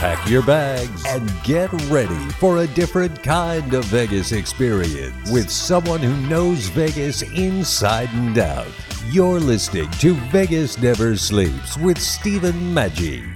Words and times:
Pack 0.00 0.30
your 0.30 0.42
bags 0.42 1.04
and 1.06 1.30
get 1.44 1.70
ready 1.90 2.30
for 2.38 2.60
a 2.60 2.66
different 2.68 3.22
kind 3.22 3.74
of 3.74 3.84
Vegas 3.84 4.32
experience 4.32 5.30
with 5.30 5.50
someone 5.50 6.00
who 6.00 6.16
knows 6.26 6.68
Vegas 6.68 7.20
inside 7.20 8.08
and 8.14 8.38
out. 8.38 8.66
You're 9.10 9.38
listening 9.38 9.90
to 9.90 10.14
Vegas 10.30 10.78
Never 10.78 11.18
Sleeps 11.18 11.76
with 11.76 12.00
Stephen 12.00 12.54
Maggi. 12.74 13.30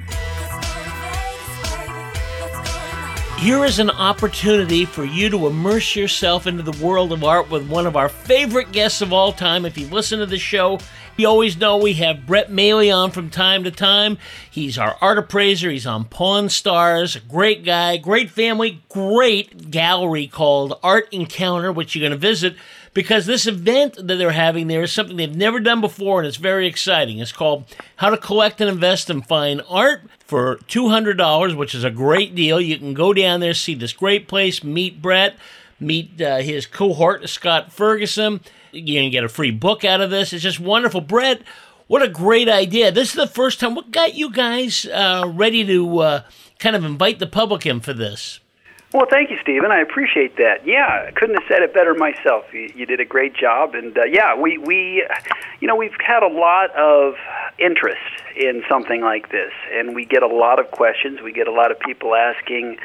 Here 3.38 3.62
is 3.66 3.78
an 3.78 3.90
opportunity 3.90 4.86
for 4.86 5.04
you 5.04 5.28
to 5.28 5.48
immerse 5.48 5.94
yourself 5.94 6.46
into 6.46 6.62
the 6.62 6.82
world 6.82 7.12
of 7.12 7.24
art 7.24 7.50
with 7.50 7.68
one 7.68 7.86
of 7.86 7.94
our 7.94 8.08
favorite 8.08 8.72
guests 8.72 9.02
of 9.02 9.12
all 9.12 9.34
time. 9.34 9.66
If 9.66 9.76
you 9.76 9.86
listen 9.88 10.18
to 10.20 10.24
the 10.24 10.38
show, 10.38 10.78
you 11.16 11.28
always 11.28 11.56
know 11.56 11.76
we 11.76 11.94
have 11.94 12.26
Brett 12.26 12.50
Maly 12.50 12.94
on 12.94 13.10
from 13.10 13.30
time 13.30 13.64
to 13.64 13.70
time. 13.70 14.18
He's 14.50 14.78
our 14.78 14.96
art 15.00 15.18
appraiser. 15.18 15.70
He's 15.70 15.86
on 15.86 16.04
Pawn 16.06 16.48
Stars. 16.48 17.16
Great 17.28 17.64
guy, 17.64 17.96
great 17.96 18.30
family, 18.30 18.82
great 18.88 19.70
gallery 19.70 20.26
called 20.26 20.78
Art 20.82 21.08
Encounter, 21.12 21.70
which 21.72 21.94
you're 21.94 22.02
going 22.02 22.12
to 22.12 22.18
visit 22.18 22.56
because 22.94 23.26
this 23.26 23.46
event 23.46 23.94
that 23.96 24.16
they're 24.16 24.30
having 24.30 24.68
there 24.68 24.82
is 24.82 24.92
something 24.92 25.16
they've 25.16 25.34
never 25.34 25.60
done 25.60 25.80
before 25.80 26.20
and 26.20 26.28
it's 26.28 26.36
very 26.36 26.66
exciting. 26.66 27.18
It's 27.18 27.32
called 27.32 27.64
How 27.96 28.10
to 28.10 28.16
Collect 28.16 28.60
and 28.60 28.70
Invest 28.70 29.10
in 29.10 29.22
Fine 29.22 29.60
Art 29.68 30.02
for 30.20 30.56
$200, 30.68 31.56
which 31.56 31.74
is 31.74 31.84
a 31.84 31.90
great 31.90 32.34
deal. 32.34 32.60
You 32.60 32.78
can 32.78 32.94
go 32.94 33.12
down 33.12 33.40
there, 33.40 33.54
see 33.54 33.74
this 33.74 33.92
great 33.92 34.26
place, 34.28 34.64
meet 34.64 35.02
Brett, 35.02 35.36
meet 35.78 36.20
uh, 36.20 36.38
his 36.38 36.66
cohort, 36.66 37.28
Scott 37.28 37.72
Ferguson. 37.72 38.40
You're 38.74 39.00
going 39.00 39.10
to 39.10 39.10
get 39.10 39.24
a 39.24 39.28
free 39.28 39.50
book 39.50 39.84
out 39.84 40.00
of 40.00 40.10
this. 40.10 40.32
It's 40.32 40.42
just 40.42 40.60
wonderful. 40.60 41.00
Brett, 41.00 41.42
what 41.86 42.02
a 42.02 42.08
great 42.08 42.48
idea. 42.48 42.90
This 42.90 43.10
is 43.10 43.14
the 43.14 43.26
first 43.26 43.60
time. 43.60 43.74
What 43.74 43.90
got 43.90 44.14
you 44.14 44.30
guys 44.30 44.86
uh, 44.86 45.30
ready 45.32 45.64
to 45.64 45.98
uh, 45.98 46.22
kind 46.58 46.74
of 46.74 46.84
invite 46.84 47.18
the 47.18 47.26
public 47.26 47.66
in 47.66 47.80
for 47.80 47.92
this? 47.92 48.40
Well, 48.94 49.06
thank 49.10 49.28
you, 49.30 49.36
Stephen. 49.42 49.72
I 49.72 49.80
appreciate 49.80 50.36
that. 50.36 50.64
Yeah, 50.64 51.06
I 51.08 51.10
couldn't 51.10 51.34
have 51.34 51.44
said 51.48 51.62
it 51.62 51.74
better 51.74 51.94
myself. 51.94 52.44
You, 52.52 52.70
you 52.76 52.86
did 52.86 53.00
a 53.00 53.04
great 53.04 53.34
job, 53.34 53.74
and 53.74 53.98
uh, 53.98 54.04
yeah, 54.04 54.36
we 54.36 54.56
we, 54.56 55.04
you 55.60 55.66
know, 55.66 55.74
we've 55.74 55.96
had 55.98 56.22
a 56.22 56.28
lot 56.28 56.70
of 56.76 57.14
interest 57.58 57.98
in 58.36 58.62
something 58.68 59.00
like 59.00 59.32
this, 59.32 59.50
and 59.72 59.96
we 59.96 60.04
get 60.04 60.22
a 60.22 60.28
lot 60.28 60.60
of 60.60 60.70
questions. 60.70 61.20
We 61.22 61.32
get 61.32 61.48
a 61.48 61.52
lot 61.52 61.72
of 61.72 61.80
people 61.80 62.14
asking 62.14 62.78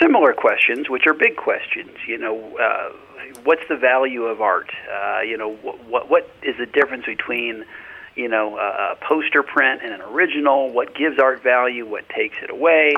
similar 0.00 0.32
questions, 0.32 0.88
which 0.88 1.06
are 1.06 1.12
big 1.12 1.36
questions. 1.36 1.90
You 2.08 2.16
know, 2.16 2.56
uh, 2.56 2.92
what's 3.44 3.62
the 3.68 3.76
value 3.76 4.24
of 4.24 4.40
art? 4.40 4.70
Uh, 4.90 5.20
you 5.20 5.36
know, 5.36 5.54
what 5.54 6.08
what 6.10 6.30
is 6.42 6.56
the 6.58 6.66
difference 6.66 7.06
between 7.06 7.64
you 8.14 8.28
know 8.28 8.58
a 8.58 8.96
poster 9.00 9.42
print 9.42 9.80
and 9.82 9.92
an 9.92 10.00
original? 10.02 10.70
What 10.72 10.94
gives 10.94 11.18
art 11.18 11.42
value? 11.42 11.86
What 11.86 12.08
takes 12.08 12.36
it 12.42 12.50
away? 12.50 12.94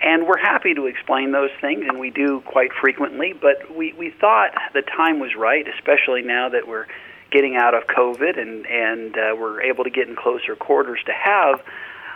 And 0.00 0.26
we're 0.28 0.38
happy 0.38 0.74
to 0.74 0.86
explain 0.86 1.32
those 1.32 1.50
things, 1.60 1.84
and 1.88 1.98
we 1.98 2.10
do 2.10 2.40
quite 2.42 2.70
frequently. 2.72 3.32
But 3.32 3.74
we, 3.76 3.92
we 3.94 4.10
thought 4.10 4.52
the 4.72 4.82
time 4.82 5.18
was 5.18 5.34
right, 5.34 5.66
especially 5.66 6.22
now 6.22 6.48
that 6.50 6.68
we're 6.68 6.86
getting 7.30 7.56
out 7.56 7.74
of 7.74 7.84
COVID 7.88 8.38
and, 8.40 8.64
and 8.66 9.16
uh, 9.16 9.36
we're 9.36 9.60
able 9.62 9.84
to 9.84 9.90
get 9.90 10.08
in 10.08 10.16
closer 10.16 10.54
quarters 10.56 11.00
to 11.06 11.12
have 11.12 11.60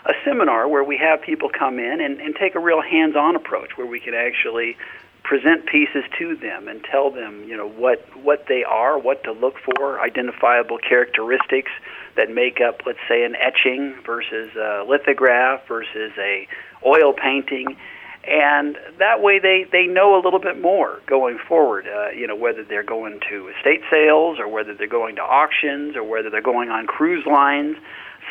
a 0.04 0.12
seminar 0.25 0.69
where 0.69 0.82
we 0.82 0.97
have 0.97 1.22
people 1.22 1.48
come 1.48 1.78
in 1.78 2.00
and, 2.00 2.21
and 2.21 2.34
take 2.37 2.54
a 2.54 2.59
real 2.59 2.81
hands 2.81 3.15
on 3.15 3.37
approach 3.37 3.76
where 3.76 3.87
we 3.87 4.00
can 4.00 4.15
actually 4.15 4.76
present 5.25 5.66
pieces 5.66 6.05
to 6.19 6.37
them 6.37 6.69
and 6.69 6.83
tell 6.84 7.10
them, 7.10 7.44
you 7.44 7.56
know, 7.56 7.69
what, 7.69 8.05
what 8.22 8.47
they 8.49 8.65
are, 8.65 8.99
what 8.99 9.22
to 9.25 9.33
look 9.33 9.55
for, 9.65 10.00
identifiable 10.00 10.78
characteristics 10.78 11.71
that 12.16 12.31
make 12.31 12.60
up, 12.60 12.81
let's 12.87 12.99
say, 13.09 13.25
an 13.25 13.34
etching 13.37 13.94
versus 14.05 14.55
a 14.56 14.84
lithograph 14.87 15.66
versus 15.69 16.12
a 16.19 16.47
oil 16.84 17.12
painting, 17.12 17.77
and 18.25 18.78
that 18.99 19.21
way 19.21 19.41
they 19.41 19.66
they 19.71 19.87
know 19.87 20.15
a 20.15 20.22
little 20.22 20.38
bit 20.38 20.60
more 20.60 21.00
going 21.06 21.39
forward. 21.49 21.87
Uh, 21.89 22.10
you 22.10 22.27
know 22.27 22.37
whether 22.37 22.62
they're 22.62 22.84
going 22.84 23.21
to 23.28 23.49
estate 23.49 23.81
sales 23.91 24.39
or 24.39 24.47
whether 24.47 24.75
they're 24.75 24.87
going 24.87 25.16
to 25.16 25.22
auctions 25.22 25.97
or 25.97 26.04
whether 26.04 26.31
they're 26.31 26.41
going 26.41 26.69
on 26.69 26.87
cruise 26.87 27.27
lines. 27.27 27.77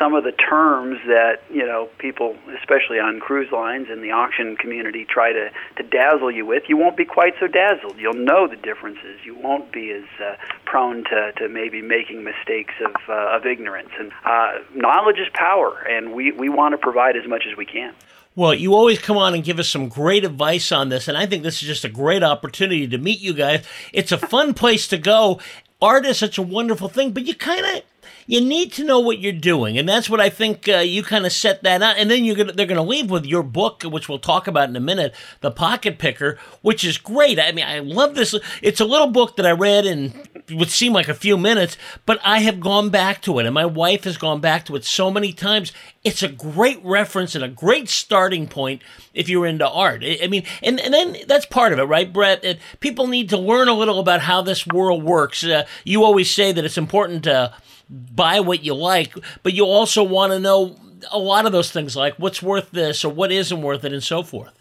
Some 0.02 0.14
of 0.14 0.24
the 0.24 0.32
terms 0.32 0.98
that 1.06 1.42
you 1.48 1.64
know 1.64 1.88
people, 1.98 2.34
especially 2.58 2.98
on 2.98 3.20
cruise 3.20 3.52
lines 3.52 3.86
and 3.88 4.02
the 4.02 4.10
auction 4.10 4.56
community, 4.56 5.06
try 5.08 5.32
to 5.32 5.50
to 5.76 5.82
dazzle 5.84 6.32
you 6.32 6.44
with, 6.44 6.64
you 6.68 6.76
won't 6.76 6.96
be 6.96 7.04
quite 7.04 7.34
so 7.38 7.46
dazzled. 7.46 7.98
You'll 7.98 8.14
know 8.14 8.48
the 8.48 8.56
differences. 8.56 9.20
You 9.24 9.36
won't 9.36 9.70
be 9.70 9.92
as 9.92 10.02
uh, 10.20 10.34
prone 10.64 11.04
to, 11.04 11.30
to 11.36 11.48
maybe 11.48 11.82
making 11.82 12.24
mistakes 12.24 12.74
of 12.84 12.96
uh, 13.08 13.36
of 13.36 13.46
ignorance. 13.46 13.90
And 13.96 14.10
uh, 14.24 14.54
knowledge 14.74 15.18
is 15.18 15.28
power, 15.34 15.86
and 15.88 16.12
we 16.12 16.32
we 16.32 16.48
want 16.48 16.72
to 16.72 16.78
provide 16.78 17.16
as 17.16 17.28
much 17.28 17.44
as 17.48 17.56
we 17.56 17.64
can. 17.64 17.94
Well, 18.34 18.54
you 18.54 18.74
always 18.74 18.98
come 18.98 19.18
on 19.18 19.34
and 19.34 19.44
give 19.44 19.60
us 19.60 19.68
some 19.68 19.88
great 19.88 20.24
advice 20.24 20.72
on 20.72 20.88
this, 20.88 21.06
and 21.06 21.16
I 21.16 21.26
think 21.26 21.44
this 21.44 21.62
is 21.62 21.68
just 21.68 21.84
a 21.84 21.88
great 21.88 22.24
opportunity 22.24 22.88
to 22.88 22.98
meet 22.98 23.20
you 23.20 23.34
guys. 23.34 23.64
It's 23.92 24.10
a 24.10 24.18
fun 24.18 24.54
place 24.62 24.88
to 24.88 24.98
go. 24.98 25.38
Art 25.80 26.06
is 26.06 26.18
such 26.18 26.38
a 26.38 26.42
wonderful 26.42 26.88
thing, 26.88 27.12
but 27.12 27.24
you 27.24 27.36
kind 27.36 27.64
of 27.64 27.82
you 28.26 28.40
need 28.40 28.72
to 28.74 28.84
know 28.84 29.00
what 29.00 29.18
you're 29.18 29.32
doing, 29.32 29.78
and 29.78 29.88
that's 29.88 30.08
what 30.08 30.20
I 30.20 30.28
think 30.28 30.68
uh, 30.68 30.78
you 30.78 31.02
kind 31.02 31.26
of 31.26 31.32
set 31.32 31.62
that 31.62 31.82
out. 31.82 31.96
And 31.98 32.10
then 32.10 32.24
you're 32.24 32.36
gonna, 32.36 32.52
they're 32.52 32.66
going 32.66 32.76
to 32.76 32.82
leave 32.82 33.10
with 33.10 33.26
your 33.26 33.42
book, 33.42 33.82
which 33.82 34.08
we'll 34.08 34.18
talk 34.18 34.46
about 34.46 34.68
in 34.68 34.76
a 34.76 34.80
minute, 34.80 35.14
"The 35.40 35.50
Pocket 35.50 35.98
Picker," 35.98 36.38
which 36.60 36.84
is 36.84 36.98
great. 36.98 37.38
I 37.38 37.52
mean, 37.52 37.66
I 37.66 37.80
love 37.80 38.14
this. 38.14 38.34
It's 38.60 38.80
a 38.80 38.84
little 38.84 39.08
book 39.08 39.36
that 39.36 39.46
I 39.46 39.52
read 39.52 39.86
in 39.86 40.12
would 40.50 40.70
seem 40.70 40.92
like 40.92 41.08
a 41.08 41.14
few 41.14 41.36
minutes, 41.36 41.76
but 42.06 42.20
I 42.24 42.40
have 42.40 42.60
gone 42.60 42.90
back 42.90 43.22
to 43.22 43.38
it, 43.38 43.46
and 43.46 43.54
my 43.54 43.66
wife 43.66 44.04
has 44.04 44.16
gone 44.16 44.40
back 44.40 44.66
to 44.66 44.76
it 44.76 44.84
so 44.84 45.10
many 45.10 45.32
times. 45.32 45.72
It's 46.04 46.22
a 46.22 46.28
great 46.28 46.80
reference 46.84 47.34
and 47.34 47.44
a 47.44 47.48
great 47.48 47.88
starting 47.88 48.48
point 48.48 48.82
if 49.14 49.28
you're 49.28 49.46
into 49.46 49.68
art. 49.68 50.02
I 50.04 50.26
mean, 50.26 50.44
and, 50.62 50.80
and 50.80 50.92
then 50.92 51.16
that's 51.26 51.46
part 51.46 51.72
of 51.72 51.78
it, 51.78 51.84
right, 51.84 52.12
Brett? 52.12 52.44
It, 52.44 52.58
people 52.80 53.06
need 53.06 53.28
to 53.30 53.38
learn 53.38 53.68
a 53.68 53.74
little 53.74 54.00
about 54.00 54.20
how 54.20 54.42
this 54.42 54.66
world 54.66 55.04
works. 55.04 55.44
Uh, 55.44 55.64
you 55.84 56.04
always 56.04 56.30
say 56.30 56.52
that 56.52 56.64
it's 56.64 56.78
important 56.78 57.24
to 57.24 57.54
buy 57.92 58.40
what 58.40 58.64
you 58.64 58.74
like, 58.74 59.14
but 59.42 59.52
you 59.52 59.64
also 59.64 60.02
want 60.02 60.32
to 60.32 60.40
know 60.40 60.76
a 61.10 61.18
lot 61.18 61.46
of 61.46 61.52
those 61.52 61.70
things 61.70 61.96
like 61.96 62.14
what's 62.18 62.42
worth 62.42 62.70
this 62.70 63.04
or 63.04 63.12
what 63.12 63.32
isn't 63.32 63.62
worth 63.62 63.84
it 63.84 63.92
and 63.92 64.02
so 64.02 64.22
forth. 64.22 64.52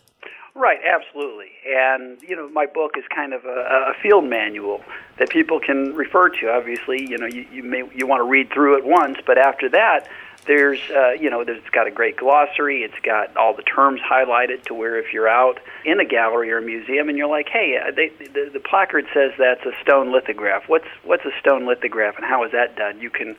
Right, 0.53 0.80
absolutely. 0.86 1.52
And 1.66 2.22
you 2.22 2.36
know, 2.36 2.50
my 2.50 2.66
book 2.66 2.92
is 2.97 3.03
kind 3.14 3.34
of 3.34 3.46
a, 3.46 3.92
a 3.92 3.94
field 4.02 4.25
manual 4.25 4.84
that 5.18 5.30
people 5.30 5.59
can 5.59 5.94
refer 5.96 6.30
to. 6.30 6.52
Obviously, 6.52 7.02
you 7.09 7.18
know, 7.18 7.28
you, 7.28 7.47
you 7.52 7.64
may 7.64 7.84
you 7.96 8.06
want 8.06 8.19
to 8.19 8.28
read 8.28 8.52
through 8.52 8.78
it 8.78 8.86
once, 8.86 9.18
but 9.25 9.38
after 9.38 9.69
that, 9.69 10.08
there's 10.46 10.79
uh, 10.90 11.12
you 11.12 11.29
know, 11.29 11.44
there's, 11.44 11.59
it's 11.59 11.69
got 11.69 11.88
a 11.88 11.91
great 11.91 12.18
glossary. 12.18 12.84
It's 12.84 13.00
got 13.03 13.35
all 13.38 13.56
the 13.56 13.63
terms 13.63 14.02
highlighted 14.02 14.63
to 14.66 14.74
where 14.74 14.97
if 14.97 15.13
you're 15.13 15.29
out 15.29 15.59
in 15.85 16.00
a 16.00 16.06
gallery 16.06 16.52
or 16.52 16.57
a 16.57 16.62
museum 16.62 17.09
and 17.09 17.18
you're 17.18 17.29
like, 17.29 17.47
hey, 17.50 17.78
uh, 17.78 17.91
they, 17.91 18.09
the, 18.28 18.50
the 18.51 18.59
placard 18.59 19.06
says 19.13 19.31
that's 19.38 19.66
a 19.66 19.72
stone 19.81 20.12
lithograph. 20.12 20.63
What's 20.68 20.88
what's 21.03 21.25
a 21.25 21.31
stone 21.40 21.66
lithograph 21.66 22.16
and 22.18 22.25
how 22.25 22.44
is 22.46 22.51
that 22.51 22.75
done? 22.75 23.00
You 23.00 23.09
can 23.09 23.35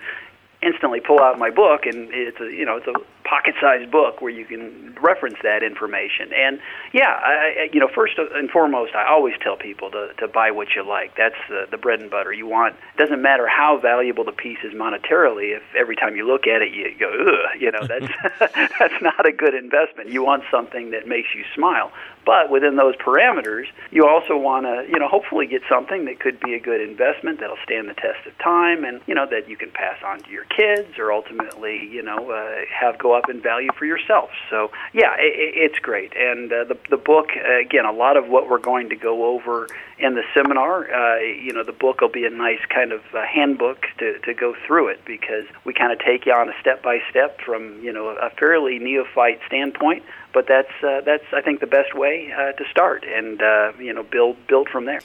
instantly 0.63 1.01
pull 1.01 1.21
out 1.21 1.39
my 1.39 1.51
book 1.51 1.87
and 1.87 2.09
it's 2.13 2.41
a 2.41 2.45
you 2.45 2.65
know 2.65 2.77
it's 2.77 2.87
a 2.87 2.95
pocket-sized 3.33 3.91
book 3.91 4.21
where 4.21 4.31
you 4.31 4.45
can 4.45 4.95
reference 5.01 5.39
that 5.43 5.63
information. 5.63 6.29
And 6.37 6.61
yeah 6.93 7.17
I, 7.17 7.71
you 7.73 7.81
know 7.81 7.89
first 7.89 8.15
and 8.19 8.51
foremost 8.51 8.95
I 8.95 9.09
always 9.09 9.35
tell 9.43 9.57
people 9.57 9.91
to 9.91 10.13
to 10.19 10.29
buy 10.29 10.51
what 10.51 10.69
you 10.77 10.87
like. 10.87 11.17
That's 11.17 11.41
the 11.49 11.67
the 11.71 11.79
bread 11.79 12.01
and 12.01 12.11
butter. 12.11 12.33
You 12.33 12.47
want 12.47 12.77
doesn't 12.99 13.23
matter 13.23 13.47
how 13.49 13.79
valuable 13.81 14.25
the 14.25 14.37
piece 14.45 14.63
is 14.63 14.75
monetarily 14.75 15.57
if 15.57 15.63
every 15.75 15.97
time 15.97 16.15
you 16.17 16.27
look 16.27 16.47
at 16.47 16.61
it 16.61 16.73
you 16.73 16.93
go 16.99 17.09
ugh 17.09 17.57
you 17.59 17.71
know 17.73 17.87
that's 17.87 18.13
that's 18.79 19.01
not 19.01 19.27
a 19.27 19.33
good 19.33 19.55
investment. 19.55 20.11
You 20.11 20.23
want 20.25 20.45
something 20.51 20.91
that 20.91 21.07
makes 21.07 21.29
you 21.35 21.45
smile. 21.55 21.93
But 22.25 22.51
within 22.51 22.77
those 22.77 22.95
parameters, 22.97 23.65
you 23.91 24.07
also 24.07 24.37
want 24.37 24.67
to, 24.67 24.87
you 24.89 24.99
know, 24.99 25.09
hopefully 25.09 25.47
get 25.47 25.63
something 25.69 26.05
that 26.05 26.21
could 26.21 26.39
be 26.39 26.55
a 26.55 26.61
good 26.61 26.81
investment 26.81 27.41
that'll 27.41 27.57
stand 27.65 27.89
the 27.89 27.95
test 27.95 28.25
of 28.27 28.39
time, 28.39 28.85
and 28.85 29.01
you 29.07 29.15
know 29.15 29.27
that 29.27 29.49
you 29.49 29.57
can 29.57 29.71
pass 29.73 29.99
on 30.05 30.21
to 30.21 30.31
your 30.31 30.45
kids, 30.45 30.99
or 30.99 31.13
ultimately, 31.13 31.89
you 31.91 32.03
know, 32.03 32.31
uh, 32.31 32.61
have 32.73 32.99
go 32.99 33.13
up 33.13 33.22
up 33.23 33.31
in 33.31 33.41
value 33.41 33.71
for 33.79 33.85
yourself. 33.85 34.31
So 34.51 34.71
yeah, 34.93 35.15
it, 35.19 35.73
it's 35.73 35.79
great. 35.79 36.13
And 36.17 36.53
uh, 36.53 36.65
the 36.65 36.79
the 36.91 36.97
book 36.97 37.31
again, 37.31 37.85
a 37.85 37.93
lot 37.93 38.17
of 38.17 38.29
what 38.29 38.49
we're 38.49 38.59
going 38.59 38.89
to 38.91 38.97
go 38.97 39.35
over 39.35 39.69
in 39.99 40.15
the 40.15 40.23
seminar, 40.35 40.93
uh, 40.93 41.19
you 41.21 41.53
know, 41.53 41.63
the 41.63 41.73
book 41.73 42.01
will 42.01 42.09
be 42.09 42.25
a 42.25 42.31
nice 42.31 42.61
kind 42.69 42.93
of 42.93 43.01
uh, 43.15 43.23
handbook 43.25 43.87
to 43.99 44.19
to 44.21 44.35
go 44.35 44.55
through 44.67 44.89
it 44.89 45.01
because 45.07 45.45
we 45.65 45.73
kind 45.73 45.93
of 45.93 45.99
take 45.99 46.27
you 46.27 46.33
on 46.33 46.49
a 46.49 46.55
step 46.61 46.83
by 46.83 46.99
step 47.11 47.41
from 47.41 47.83
you 47.83 47.93
know 47.93 48.09
a 48.09 48.31
fairly 48.31 48.79
neophyte 48.79 49.41
standpoint 49.47 50.03
but 50.33 50.47
that's 50.49 50.73
uh, 50.83 51.01
that's 51.05 51.25
I 51.33 51.41
think 51.41 51.61
the 51.61 51.67
best 51.67 51.95
way 51.95 52.33
uh, 52.33 52.53
to 52.53 52.65
start 52.71 53.05
and 53.05 53.41
uh, 53.43 53.73
you 53.79 53.93
know 53.93 54.03
build 54.03 54.37
build 54.47 54.69
from 54.69 54.87
there. 54.87 55.01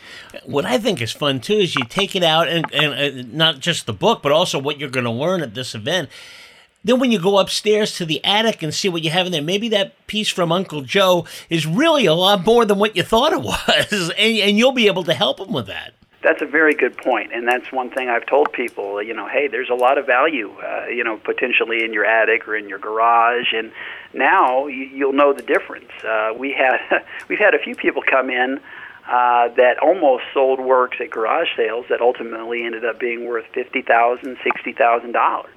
What 0.46 0.66
I 0.66 0.78
think 0.78 1.02
is 1.02 1.12
fun 1.12 1.40
too 1.40 1.58
is 1.58 1.76
you 1.76 1.84
take 1.86 2.16
it 2.16 2.24
out 2.24 2.48
and, 2.48 2.66
and 2.74 2.94
uh, 2.94 3.24
not 3.32 3.60
just 3.60 3.86
the 3.86 3.94
book, 3.94 4.22
but 4.24 4.32
also 4.32 4.60
what 4.60 4.80
you're 4.80 4.90
going 4.90 5.06
to 5.06 5.12
learn 5.12 5.42
at 5.42 5.54
this 5.54 5.76
event. 5.76 6.10
Then 6.84 7.00
when 7.00 7.12
you 7.12 7.20
go 7.20 7.40
upstairs 7.40 7.96
to 7.98 8.06
the 8.06 8.24
attic 8.24 8.64
and 8.64 8.74
see 8.74 8.88
what 8.88 9.04
you 9.04 9.10
have 9.10 9.26
in 9.26 9.32
there, 9.32 9.42
maybe 9.42 9.70
that 9.70 10.08
piece 10.08 10.30
from 10.30 10.52
Uncle 10.52 10.82
Joe 10.82 11.26
is 11.50 11.66
really 11.66 12.06
a 12.06 12.14
lot 12.14 12.46
more 12.46 12.66
than 12.66 12.80
what 12.80 12.96
you 12.96 13.04
thought 13.04 13.34
it 13.34 13.42
was, 13.42 14.12
and, 14.18 14.38
and 14.38 14.58
you'll 14.58 14.72
be 14.72 14.88
able 14.88 15.04
to 15.04 15.14
help 15.14 15.40
him 15.40 15.52
with 15.52 15.68
that. 15.68 15.94
That's 16.24 16.42
a 16.42 16.46
very 16.46 16.74
good 16.74 16.98
point, 16.98 17.32
and 17.32 17.48
that's 17.48 17.72
one 17.72 17.90
thing 17.92 18.10
I've 18.10 18.26
told 18.26 18.52
people. 18.52 19.02
You 19.02 19.14
know, 19.14 19.28
hey, 19.28 19.48
there's 19.48 19.70
a 19.70 19.76
lot 19.76 19.98
of 19.98 20.06
value, 20.06 20.52
uh, 20.60 20.88
you 20.88 21.04
know, 21.04 21.18
potentially 21.18 21.84
in 21.84 21.94
your 21.94 22.06
attic 22.06 22.48
or 22.48 22.56
in 22.56 22.68
your 22.68 22.80
garage, 22.80 23.54
and 23.54 23.72
now 24.14 24.68
you'll 24.68 25.14
know 25.14 25.32
the 25.32 25.44
difference. 25.44 25.92
Uh, 26.04 26.34
we 26.38 26.54
had 26.54 26.80
we've 27.30 27.40
had 27.40 27.54
a 27.54 27.60
few 27.60 27.76
people 27.76 28.02
come 28.02 28.30
in 28.30 28.60
uh, 29.08 29.50
that 29.56 29.78
almost 29.82 30.24
sold 30.34 30.60
works 30.60 30.98
at 31.00 31.10
garage 31.10 31.48
sales 31.56 31.86
that 31.90 32.02
ultimately 32.02 32.64
ended 32.66 32.84
up 32.84 33.00
being 33.00 33.26
worth 33.28 33.46
fifty 33.54 33.82
thousand, 33.82 34.38
sixty 34.44 34.74
thousand 34.74 35.14
dollars. 35.14 35.54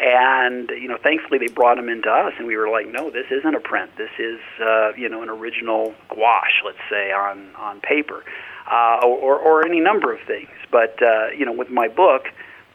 And 0.00 0.70
you 0.70 0.88
know, 0.88 0.96
thankfully 0.96 1.38
they 1.38 1.52
brought 1.52 1.76
them 1.76 1.90
into 1.90 2.10
us, 2.10 2.32
and 2.38 2.46
we 2.46 2.56
were 2.56 2.70
like, 2.70 2.88
no, 2.88 3.10
this 3.10 3.26
isn't 3.30 3.54
a 3.54 3.60
print. 3.60 3.90
This 3.98 4.10
is 4.18 4.40
uh, 4.60 4.92
you 4.96 5.08
know 5.08 5.22
an 5.22 5.28
original 5.28 5.94
gouache, 6.08 6.62
let's 6.64 6.78
say 6.88 7.12
on 7.12 7.54
on 7.56 7.80
paper, 7.80 8.24
uh, 8.70 9.00
or 9.04 9.38
or 9.38 9.66
any 9.66 9.80
number 9.80 10.12
of 10.12 10.20
things. 10.26 10.48
But 10.70 11.02
uh, 11.02 11.28
you 11.36 11.44
know, 11.44 11.52
with 11.52 11.68
my 11.68 11.88
book 11.88 12.28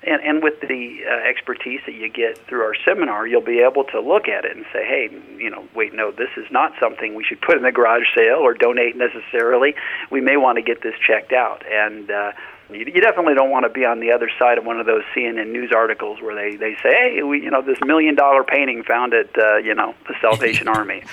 and, 0.05 0.21
and 0.21 0.43
with 0.43 0.61
the 0.61 0.99
uh, 1.09 1.27
expertise 1.27 1.81
that 1.87 1.95
you 1.95 2.09
get 2.09 2.37
through 2.47 2.61
our 2.61 2.75
seminar, 2.85 3.25
you'll 3.25 3.41
be 3.41 3.59
able 3.59 3.83
to 3.85 3.99
look 3.99 4.27
at 4.27 4.45
it 4.45 4.55
and 4.55 4.65
say, 4.71 4.85
hey, 4.85 5.09
you 5.37 5.49
know, 5.49 5.67
wait, 5.73 5.95
no, 5.95 6.11
this 6.11 6.29
is 6.37 6.45
not 6.51 6.73
something 6.79 7.15
we 7.15 7.23
should 7.23 7.41
put 7.41 7.57
in 7.57 7.63
the 7.63 7.71
garage 7.71 8.05
sale 8.13 8.37
or 8.37 8.53
donate 8.53 8.95
necessarily. 8.95 9.73
We 10.11 10.21
may 10.21 10.37
want 10.37 10.57
to 10.57 10.61
get 10.61 10.83
this 10.83 10.93
checked 10.99 11.33
out. 11.33 11.63
And 11.65 12.11
uh, 12.11 12.33
you, 12.69 12.79
you 12.79 13.01
definitely 13.01 13.35
don't 13.35 13.49
want 13.49 13.65
to 13.65 13.69
be 13.69 13.85
on 13.85 13.99
the 13.99 14.11
other 14.11 14.29
side 14.39 14.57
of 14.57 14.65
one 14.65 14.79
of 14.79 14.85
those 14.85 15.03
CNN 15.15 15.51
news 15.51 15.71
articles 15.75 16.21
where 16.21 16.35
they, 16.35 16.55
they 16.55 16.75
say, 16.81 16.89
hey, 16.89 17.23
we, 17.23 17.43
you 17.43 17.51
know, 17.51 17.61
this 17.61 17.77
million 17.85 18.15
dollar 18.15 18.43
painting 18.43 18.83
found 18.83 19.13
at, 19.13 19.37
uh, 19.37 19.57
you 19.57 19.75
know, 19.75 19.93
the 20.07 20.15
Salvation 20.21 20.67
Army. 20.67 21.03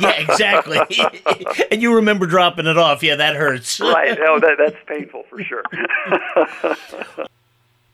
yeah, 0.00 0.12
exactly. 0.12 0.78
and 1.70 1.82
you 1.82 1.94
remember 1.94 2.26
dropping 2.26 2.66
it 2.66 2.76
off. 2.76 3.02
Yeah, 3.02 3.16
that 3.16 3.36
hurts. 3.36 3.80
right. 3.80 4.18
Oh, 4.20 4.40
that, 4.40 4.56
that's 4.58 4.76
painful 4.86 5.24
for 5.30 5.42
sure. 5.42 5.64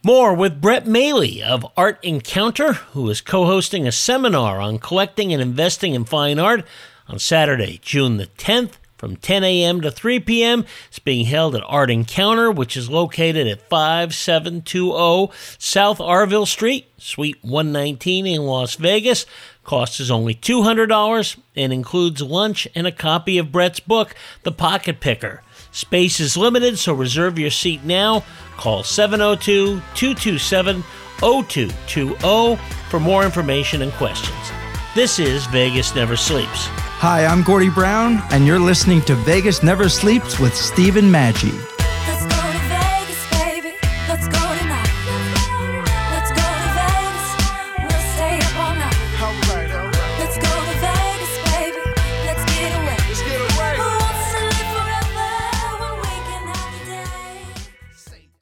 More 0.05 0.33
with 0.33 0.61
Brett 0.61 0.87
Maly 0.87 1.43
of 1.43 1.67
Art 1.77 1.99
Encounter, 2.03 2.73
who 2.73 3.09
is 3.11 3.21
co 3.21 3.47
hosting 3.47 3.87
a 3.87 3.93
seminar 3.93 4.61
on 4.61 4.79
collecting 4.79 5.33
and 5.33 5.43
investing 5.43 5.95
in 5.95 6.05
fine 6.05 6.39
art 6.39 6.65
on 7.09 7.19
Saturday, 7.19 7.79
June 7.83 8.17
the 8.17 8.27
10th 8.27 8.78
from 8.99 9.17
10 9.17 9.45
a.m. 9.45 9.81
to 9.81 9.91
3 9.91 10.21
p.m. 10.21 10.67
It's 10.89 10.99
being 10.99 11.25
held 11.25 11.55
at 11.55 11.63
Art 11.67 11.91
Encounter, 11.91 12.51
which 12.51 12.77
is 12.77 12.91
located 12.91 13.47
at 13.47 13.69
5720 13.69 15.33
South 15.59 15.99
Arville 15.99 16.47
Street, 16.47 16.91
Suite 16.99 17.39
119 17.43 18.27
in 18.27 18.43
Las 18.43 18.75
Vegas. 18.75 19.25
Cost 19.65 20.01
is 20.01 20.11
only 20.11 20.35
$200 20.35 21.39
and 21.55 21.73
includes 21.73 22.21
lunch 22.21 22.67
and 22.75 22.87
a 22.87 22.93
copy 22.93 23.39
of 23.39 23.53
Brett's 23.53 23.81
book, 23.81 24.15
The 24.43 24.53
Pocket 24.53 25.01
Picker. 25.01 25.43
Space 25.71 26.19
is 26.19 26.37
limited, 26.37 26.79
so 26.79 26.93
reserve 26.93 27.39
your 27.39 27.51
seat 27.51 27.85
now. 27.85 28.25
Call 28.57 28.83
702 28.83 29.81
227 29.95 30.83
0220 31.21 32.57
for 32.89 32.99
more 32.99 33.25
information 33.25 33.83
and 33.83 33.93
questions. 33.93 34.35
This 34.95 35.19
is 35.19 35.47
Vegas 35.47 35.95
Never 35.95 36.17
Sleeps. 36.17 36.88
Hi, 37.01 37.27
I'm 37.27 37.45
Gordy 37.45 37.71
Brown, 37.71 38.21
and 38.33 38.45
you're 38.45 38.59
listening 38.59 39.03
to 39.03 39.15
Vegas 39.15 39.63
Never 39.63 39.89
Sleeps 39.89 40.41
with 40.41 40.53
Stephen 40.57 41.05
Maggi. 41.05 41.78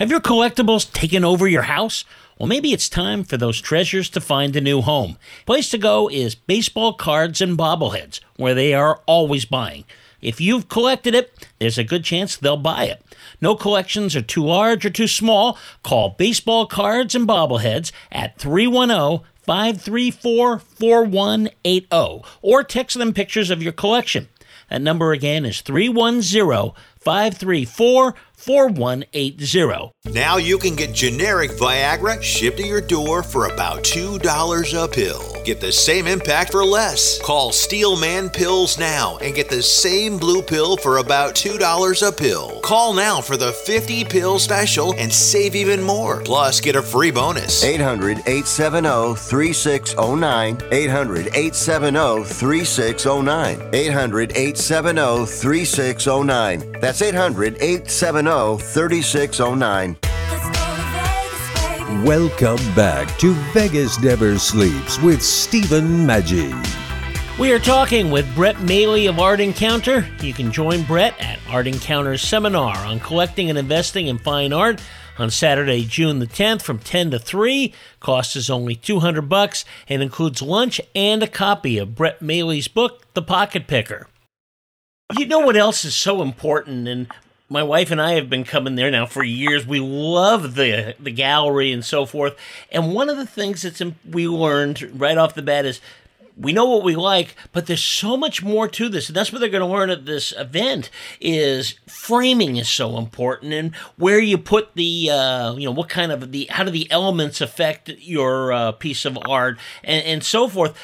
Have 0.00 0.10
your 0.10 0.20
collectibles 0.20 0.90
taken 0.90 1.26
over 1.26 1.46
your 1.46 1.64
house? 1.64 2.06
Well, 2.38 2.46
maybe 2.46 2.72
it's 2.72 2.88
time 2.88 3.22
for 3.22 3.36
those 3.36 3.60
treasures 3.60 4.08
to 4.08 4.20
find 4.22 4.56
a 4.56 4.60
new 4.62 4.80
home. 4.80 5.18
Place 5.44 5.68
to 5.72 5.76
go 5.76 6.08
is 6.08 6.34
baseball 6.34 6.94
cards 6.94 7.42
and 7.42 7.58
bobbleheads, 7.58 8.18
where 8.36 8.54
they 8.54 8.72
are 8.72 9.02
always 9.04 9.44
buying. 9.44 9.84
If 10.22 10.40
you've 10.40 10.70
collected 10.70 11.14
it, 11.14 11.46
there's 11.58 11.76
a 11.76 11.84
good 11.84 12.02
chance 12.02 12.34
they'll 12.34 12.56
buy 12.56 12.84
it. 12.84 13.04
No 13.42 13.54
collections 13.54 14.16
are 14.16 14.22
too 14.22 14.42
large 14.42 14.86
or 14.86 14.90
too 14.90 15.06
small. 15.06 15.58
Call 15.82 16.14
Baseball 16.16 16.64
Cards 16.64 17.14
and 17.14 17.28
Bobbleheads 17.28 17.92
at 18.10 18.38
310 18.38 19.28
534 19.42 20.60
4180 20.60 22.26
or 22.40 22.64
text 22.64 22.96
them 22.96 23.12
pictures 23.12 23.50
of 23.50 23.62
your 23.62 23.74
collection. 23.74 24.28
That 24.70 24.80
number 24.80 25.12
again 25.12 25.44
is 25.44 25.60
310 25.60 26.72
534 27.00 28.14
4180. 28.14 28.29
Now 30.06 30.38
you 30.38 30.56
can 30.56 30.74
get 30.74 30.94
generic 30.94 31.50
Viagra 31.50 32.22
shipped 32.22 32.56
to 32.56 32.66
your 32.66 32.80
door 32.80 33.22
for 33.22 33.46
about 33.46 33.84
$2 33.84 34.84
a 34.84 34.88
pill. 34.88 35.42
Get 35.44 35.60
the 35.60 35.72
same 35.72 36.06
impact 36.06 36.52
for 36.52 36.64
less. 36.64 37.20
Call 37.20 37.52
Steelman 37.52 38.30
Pills 38.30 38.78
now 38.78 39.18
and 39.18 39.34
get 39.34 39.50
the 39.50 39.62
same 39.62 40.16
blue 40.16 40.40
pill 40.40 40.78
for 40.78 40.98
about 40.98 41.34
$2 41.34 42.08
a 42.08 42.12
pill. 42.12 42.60
Call 42.60 42.94
now 42.94 43.20
for 43.20 43.36
the 43.36 43.52
50 43.52 44.04
pill 44.04 44.38
special 44.38 44.94
and 44.96 45.12
save 45.12 45.54
even 45.54 45.82
more. 45.82 46.22
Plus, 46.22 46.60
get 46.60 46.76
a 46.76 46.82
free 46.82 47.10
bonus. 47.10 47.62
800 47.62 48.18
870 48.20 49.16
3609. 49.16 50.58
800 50.72 51.26
870 51.28 52.24
3609. 52.24 53.74
800 53.74 54.32
870 54.32 55.26
3609. 55.26 56.80
That's 56.80 57.02
800 57.02 57.56
870 57.60 58.29
3609. 58.30 59.96
Welcome 62.04 62.74
back 62.74 63.18
to 63.18 63.32
Vegas 63.52 64.00
Never 64.00 64.38
Sleeps 64.38 65.00
with 65.00 65.20
Stephen 65.20 66.06
Maggi. 66.06 66.54
We 67.40 67.50
are 67.50 67.58
talking 67.58 68.12
with 68.12 68.32
Brett 68.36 68.54
Maly 68.56 69.08
of 69.08 69.18
Art 69.18 69.40
Encounter. 69.40 70.06
You 70.22 70.32
can 70.32 70.52
join 70.52 70.84
Brett 70.84 71.20
at 71.20 71.40
Art 71.48 71.66
Encounter's 71.66 72.22
seminar 72.22 72.76
on 72.76 73.00
collecting 73.00 73.50
and 73.50 73.58
investing 73.58 74.06
in 74.06 74.18
fine 74.18 74.52
art 74.52 74.80
on 75.18 75.30
Saturday, 75.30 75.84
June 75.84 76.20
the 76.20 76.26
10th 76.28 76.62
from 76.62 76.78
10 76.78 77.10
to 77.10 77.18
3. 77.18 77.74
Cost 77.98 78.36
is 78.36 78.48
only 78.48 78.76
200 78.76 79.22
bucks 79.22 79.64
and 79.88 80.02
includes 80.02 80.40
lunch 80.40 80.80
and 80.94 81.24
a 81.24 81.26
copy 81.26 81.78
of 81.78 81.96
Brett 81.96 82.22
Maly's 82.22 82.68
book, 82.68 83.12
The 83.14 83.22
Pocket 83.22 83.66
Picker. 83.66 84.06
You 85.18 85.26
know 85.26 85.40
what 85.40 85.56
else 85.56 85.84
is 85.84 85.96
so 85.96 86.22
important 86.22 86.86
and 86.86 87.08
my 87.50 87.64
wife 87.64 87.90
and 87.90 88.00
I 88.00 88.12
have 88.12 88.30
been 88.30 88.44
coming 88.44 88.76
there 88.76 88.90
now 88.92 89.06
for 89.06 89.24
years. 89.24 89.66
We 89.66 89.80
love 89.80 90.54
the 90.54 90.94
the 91.00 91.10
gallery 91.10 91.72
and 91.72 91.84
so 91.84 92.06
forth. 92.06 92.36
And 92.70 92.94
one 92.94 93.10
of 93.10 93.16
the 93.16 93.26
things 93.26 93.62
that's 93.62 93.82
we 94.08 94.28
learned 94.28 95.00
right 95.00 95.18
off 95.18 95.34
the 95.34 95.42
bat 95.42 95.66
is 95.66 95.80
we 96.36 96.52
know 96.52 96.64
what 96.64 96.84
we 96.84 96.94
like, 96.94 97.34
but 97.52 97.66
there's 97.66 97.82
so 97.82 98.16
much 98.16 98.42
more 98.42 98.68
to 98.68 98.88
this. 98.88 99.08
And 99.08 99.16
that's 99.16 99.32
what 99.32 99.40
they're 99.40 99.50
going 99.50 99.60
to 99.60 99.66
learn 99.66 99.90
at 99.90 100.06
this 100.06 100.32
event 100.38 100.88
is 101.20 101.74
framing 101.86 102.56
is 102.56 102.68
so 102.68 102.96
important 102.96 103.52
and 103.52 103.74
where 103.96 104.20
you 104.20 104.38
put 104.38 104.74
the, 104.74 105.10
uh, 105.10 105.54
you 105.54 105.66
know, 105.66 105.72
what 105.72 105.90
kind 105.90 106.12
of 106.12 106.32
the, 106.32 106.46
how 106.50 106.64
do 106.64 106.70
the 106.70 106.90
elements 106.90 107.42
affect 107.42 107.90
your 107.98 108.52
uh, 108.52 108.72
piece 108.72 109.04
of 109.04 109.18
art 109.28 109.58
and, 109.84 110.04
and 110.06 110.24
so 110.24 110.48
forth. 110.48 110.78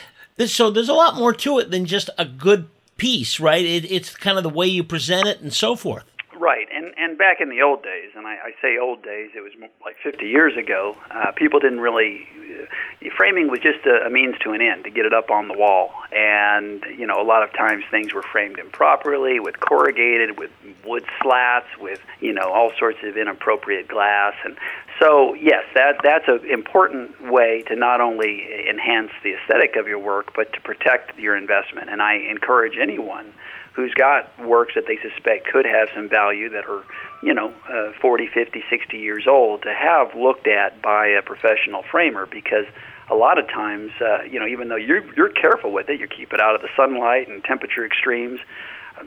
So 0.44 0.68
there's 0.68 0.90
a 0.90 0.94
lot 0.94 1.16
more 1.16 1.32
to 1.32 1.58
it 1.58 1.70
than 1.70 1.87
just 1.87 2.11
a 2.18 2.26
good 2.26 2.68
piece, 2.99 3.40
right? 3.40 3.64
It, 3.64 3.90
it's 3.90 4.14
kind 4.14 4.37
of 4.37 4.42
the 4.42 4.50
way 4.50 4.66
you 4.66 4.85
present 4.85 5.26
it 5.26 5.40
and 5.40 5.54
so 5.54 5.75
forth. 5.75 6.04
Right, 6.46 6.68
and 6.72 6.94
and 6.96 7.18
back 7.18 7.40
in 7.40 7.48
the 7.48 7.60
old 7.60 7.82
days, 7.82 8.12
and 8.14 8.24
I, 8.24 8.34
I 8.34 8.50
say 8.62 8.78
old 8.78 9.02
days, 9.02 9.30
it 9.34 9.40
was 9.40 9.50
like 9.84 9.96
50 10.00 10.26
years 10.26 10.56
ago. 10.56 10.96
Uh, 11.10 11.32
people 11.32 11.58
didn't 11.58 11.80
really 11.80 12.24
uh, 12.62 13.10
framing 13.16 13.50
was 13.50 13.58
just 13.58 13.84
a, 13.84 14.06
a 14.06 14.10
means 14.10 14.36
to 14.44 14.52
an 14.52 14.62
end 14.62 14.84
to 14.84 14.90
get 14.90 15.06
it 15.06 15.12
up 15.12 15.28
on 15.32 15.48
the 15.48 15.58
wall, 15.58 15.90
and 16.12 16.84
you 16.96 17.04
know 17.04 17.20
a 17.20 17.26
lot 17.26 17.42
of 17.42 17.52
times 17.52 17.82
things 17.90 18.14
were 18.14 18.22
framed 18.22 18.60
improperly 18.60 19.40
with 19.40 19.58
corrugated, 19.58 20.38
with 20.38 20.52
wood 20.86 21.04
slats, 21.20 21.66
with 21.80 22.00
you 22.20 22.32
know 22.32 22.52
all 22.52 22.70
sorts 22.78 22.98
of 23.02 23.16
inappropriate 23.16 23.88
glass, 23.88 24.34
and 24.44 24.56
so 25.00 25.34
yes, 25.34 25.64
that 25.74 25.96
that's 26.04 26.28
an 26.28 26.48
important 26.48 27.28
way 27.28 27.64
to 27.66 27.74
not 27.74 28.00
only 28.00 28.68
enhance 28.70 29.10
the 29.24 29.34
aesthetic 29.34 29.74
of 29.74 29.88
your 29.88 29.98
work, 29.98 30.32
but 30.36 30.52
to 30.52 30.60
protect 30.60 31.18
your 31.18 31.36
investment. 31.36 31.90
And 31.90 32.00
I 32.00 32.14
encourage 32.14 32.78
anyone 32.80 33.32
who's 33.76 33.92
got 33.92 34.26
works 34.45 34.73
that 34.75 34.87
they 34.88 34.99
suspect 35.02 35.47
could 35.47 35.66
have 35.66 35.88
some 35.95 36.09
value 36.09 36.49
that 36.49 36.64
are, 36.64 36.83
you 37.23 37.35
know, 37.35 37.52
uh, 37.68 37.92
40, 38.00 38.26
50, 38.26 38.64
60 38.71 38.97
years 38.97 39.26
old 39.28 39.62
to 39.62 39.75
have 39.75 40.14
looked 40.16 40.49
at 40.49 40.80
by 40.80 41.06
a 41.06 41.21
professional 41.21 41.83
framer 41.83 42.25
because 42.25 42.64
a 43.11 43.14
lot 43.14 43.38
of 43.38 43.47
times, 43.49 43.92
uh, 44.00 44.23
you 44.23 44.40
know, 44.40 44.47
even 44.47 44.68
though 44.68 44.76
you're 44.76 45.04
you're 45.14 45.28
careful 45.28 45.73
with 45.73 45.90
it, 45.90 46.00
you 46.00 46.09
keep 46.09 46.33
it 46.33 46.40
out 46.40 46.54
of 46.54 46.62
the 46.62 46.68
sunlight 46.75 47.28
and 47.28 47.45
temperature 47.45 47.85
extremes. 47.85 48.40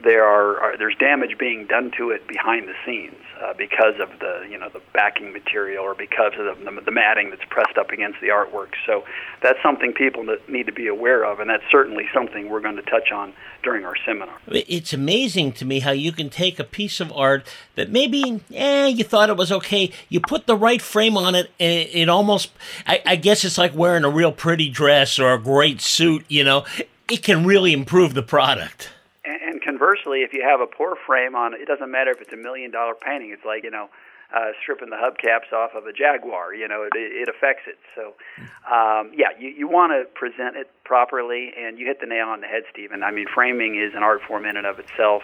There 0.02 0.24
are, 0.24 0.60
are 0.60 0.76
there's 0.78 0.94
damage 0.96 1.36
being 1.38 1.66
done 1.66 1.90
to 1.98 2.10
it 2.10 2.26
behind 2.26 2.68
the 2.68 2.74
scenes 2.86 3.16
uh, 3.42 3.54
because 3.54 3.94
of 4.00 4.18
the 4.20 4.46
you 4.48 4.58
know 4.58 4.68
the 4.68 4.80
backing 4.92 5.32
material 5.32 5.84
or 5.84 5.94
because 5.94 6.32
of 6.38 6.58
the, 6.58 6.80
the, 6.84 6.90
matting 6.90 7.30
that's 7.30 7.44
pressed 7.48 7.78
up 7.78 7.90
against 7.90 8.20
the 8.20 8.28
artwork. 8.28 8.74
So 8.86 9.04
that's 9.42 9.58
something 9.62 9.92
people 9.92 10.24
need 10.48 10.66
to 10.66 10.72
be 10.72 10.86
aware 10.86 11.24
of, 11.24 11.40
and 11.40 11.48
that's 11.48 11.64
certainly 11.70 12.04
something 12.12 12.48
we're 12.48 12.60
going 12.60 12.76
to 12.76 12.82
touch 12.82 13.10
on 13.12 13.32
during 13.62 13.84
our 13.84 13.94
seminar. 14.04 14.36
It's 14.48 14.92
amazing 14.92 15.52
to 15.52 15.64
me 15.64 15.80
how 15.80 15.92
you 15.92 16.12
can 16.12 16.30
take 16.30 16.58
a 16.58 16.64
piece 16.64 17.00
of 17.00 17.12
art 17.12 17.46
that 17.74 17.90
maybe 17.90 18.42
eh, 18.54 18.88
you 18.88 19.04
thought 19.04 19.30
it 19.30 19.36
was 19.36 19.50
okay, 19.50 19.90
you 20.08 20.20
put 20.20 20.46
the 20.46 20.56
right 20.56 20.82
frame 20.82 21.16
on 21.16 21.34
it, 21.34 21.50
and 21.58 21.72
it, 21.72 21.94
it 21.94 22.08
almost 22.08 22.50
I, 22.86 23.02
I 23.06 23.16
guess 23.16 23.44
it's 23.44 23.58
like 23.58 23.74
wearing 23.74 24.04
a 24.04 24.10
real 24.10 24.32
pretty 24.32 24.68
dress 24.68 25.18
or 25.18 25.32
a 25.32 25.38
great 25.38 25.80
suit. 25.80 26.24
You 26.28 26.44
know, 26.44 26.64
it 27.08 27.22
can 27.22 27.44
really 27.44 27.72
improve 27.72 28.14
the 28.14 28.22
product 28.22 28.90
conversely, 30.00 30.22
if 30.22 30.32
you 30.32 30.42
have 30.42 30.60
a 30.60 30.66
poor 30.66 30.96
frame 31.06 31.34
on, 31.34 31.54
it 31.54 31.66
doesn't 31.66 31.90
matter 31.90 32.10
if 32.10 32.20
it's 32.20 32.32
a 32.32 32.36
million 32.36 32.70
dollar 32.70 32.94
painting. 32.94 33.30
It's 33.30 33.44
like 33.44 33.64
you 33.64 33.70
know, 33.70 33.88
uh, 34.34 34.52
stripping 34.60 34.90
the 34.90 34.96
hubcaps 34.96 35.52
off 35.52 35.74
of 35.74 35.86
a 35.86 35.92
Jaguar. 35.92 36.54
You 36.54 36.68
know, 36.68 36.82
it, 36.82 36.92
it 36.94 37.28
affects 37.28 37.62
it. 37.66 37.78
So, 37.94 38.14
um, 38.70 39.12
yeah, 39.14 39.28
you, 39.38 39.48
you 39.50 39.68
want 39.68 39.92
to 39.92 40.04
present 40.14 40.56
it 40.56 40.70
properly, 40.84 41.52
and 41.58 41.78
you 41.78 41.86
hit 41.86 42.00
the 42.00 42.06
nail 42.06 42.28
on 42.28 42.40
the 42.40 42.46
head, 42.46 42.62
Stephen. 42.72 43.02
I 43.02 43.10
mean, 43.10 43.26
framing 43.32 43.76
is 43.76 43.94
an 43.94 44.02
art 44.02 44.22
form 44.26 44.44
in 44.44 44.56
and 44.56 44.66
of 44.66 44.78
itself. 44.78 45.22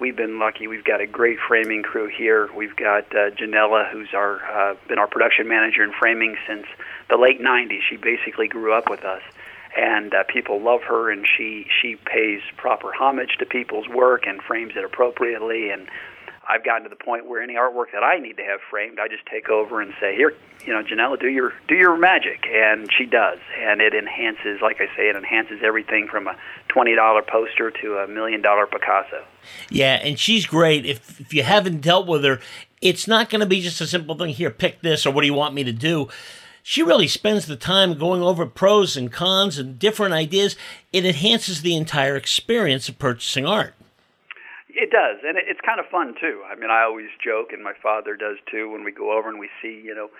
We've 0.00 0.16
been 0.16 0.38
lucky. 0.38 0.68
We've 0.68 0.84
got 0.84 1.00
a 1.00 1.06
great 1.06 1.38
framing 1.46 1.82
crew 1.82 2.06
here. 2.06 2.48
We've 2.54 2.76
got 2.76 3.04
uh, 3.10 3.30
Janella, 3.30 3.90
who's 3.90 4.10
our 4.14 4.38
uh, 4.44 4.74
been 4.88 4.98
our 4.98 5.08
production 5.08 5.48
manager 5.48 5.82
in 5.82 5.92
framing 5.92 6.36
since 6.46 6.66
the 7.10 7.16
late 7.16 7.40
'90s. 7.40 7.80
She 7.88 7.96
basically 7.96 8.46
grew 8.46 8.72
up 8.72 8.88
with 8.88 9.04
us 9.04 9.22
and 9.78 10.12
uh, 10.12 10.24
people 10.24 10.60
love 10.60 10.80
her 10.82 11.10
and 11.10 11.24
she 11.24 11.66
she 11.80 11.96
pays 11.96 12.40
proper 12.56 12.92
homage 12.92 13.36
to 13.38 13.46
people's 13.46 13.88
work 13.88 14.26
and 14.26 14.42
frames 14.42 14.72
it 14.76 14.84
appropriately 14.84 15.70
and 15.70 15.88
I've 16.50 16.64
gotten 16.64 16.84
to 16.84 16.88
the 16.88 16.96
point 16.96 17.26
where 17.26 17.42
any 17.42 17.54
artwork 17.56 17.92
that 17.92 18.02
I 18.02 18.18
need 18.18 18.38
to 18.38 18.42
have 18.42 18.60
framed, 18.70 18.98
I 18.98 19.06
just 19.06 19.26
take 19.26 19.50
over 19.50 19.82
and 19.82 19.92
say, 20.00 20.16
"Here, 20.16 20.32
you 20.64 20.72
know, 20.72 20.82
Janella, 20.82 21.20
do 21.20 21.28
your 21.28 21.52
do 21.68 21.74
your 21.74 21.94
magic," 21.98 22.46
and 22.50 22.88
she 22.90 23.04
does, 23.04 23.38
and 23.60 23.82
it 23.82 23.92
enhances, 23.92 24.62
like 24.62 24.80
I 24.80 24.86
say, 24.96 25.10
it 25.10 25.16
enhances 25.16 25.60
everything 25.62 26.08
from 26.08 26.26
a 26.26 26.34
twenty 26.68 26.94
dollar 26.94 27.20
poster 27.20 27.70
to 27.82 27.98
a 27.98 28.08
million 28.08 28.40
dollar 28.40 28.66
Picasso. 28.66 29.24
Yeah, 29.68 30.00
and 30.02 30.18
she's 30.18 30.46
great. 30.46 30.86
If 30.86 31.20
if 31.20 31.34
you 31.34 31.42
haven't 31.42 31.82
dealt 31.82 32.06
with 32.06 32.24
her, 32.24 32.40
it's 32.80 33.06
not 33.06 33.28
going 33.28 33.40
to 33.40 33.46
be 33.46 33.60
just 33.60 33.82
a 33.82 33.86
simple 33.86 34.14
thing. 34.14 34.30
Here, 34.30 34.50
pick 34.50 34.80
this, 34.80 35.04
or 35.04 35.12
what 35.12 35.20
do 35.20 35.26
you 35.26 35.34
want 35.34 35.52
me 35.52 35.64
to 35.64 35.72
do? 35.72 36.08
She 36.68 36.82
really 36.82 37.08
spends 37.08 37.46
the 37.46 37.56
time 37.56 37.94
going 37.94 38.20
over 38.20 38.44
pros 38.44 38.94
and 38.94 39.10
cons 39.10 39.56
and 39.56 39.78
different 39.78 40.12
ideas. 40.12 40.54
It 40.92 41.06
enhances 41.06 41.62
the 41.62 41.74
entire 41.74 42.14
experience 42.14 42.90
of 42.90 42.98
purchasing 42.98 43.46
art. 43.46 43.72
It 44.68 44.90
does, 44.90 45.16
and 45.26 45.38
it's 45.38 45.62
kind 45.64 45.80
of 45.80 45.86
fun 45.86 46.14
too. 46.20 46.42
I 46.46 46.56
mean, 46.56 46.68
I 46.68 46.82
always 46.82 47.08
joke, 47.24 47.54
and 47.54 47.64
my 47.64 47.72
father 47.82 48.16
does 48.16 48.36
too, 48.50 48.70
when 48.70 48.84
we 48.84 48.92
go 48.92 49.16
over 49.16 49.30
and 49.30 49.38
we 49.38 49.48
see, 49.62 49.80
you 49.82 49.94
know, 49.94 50.10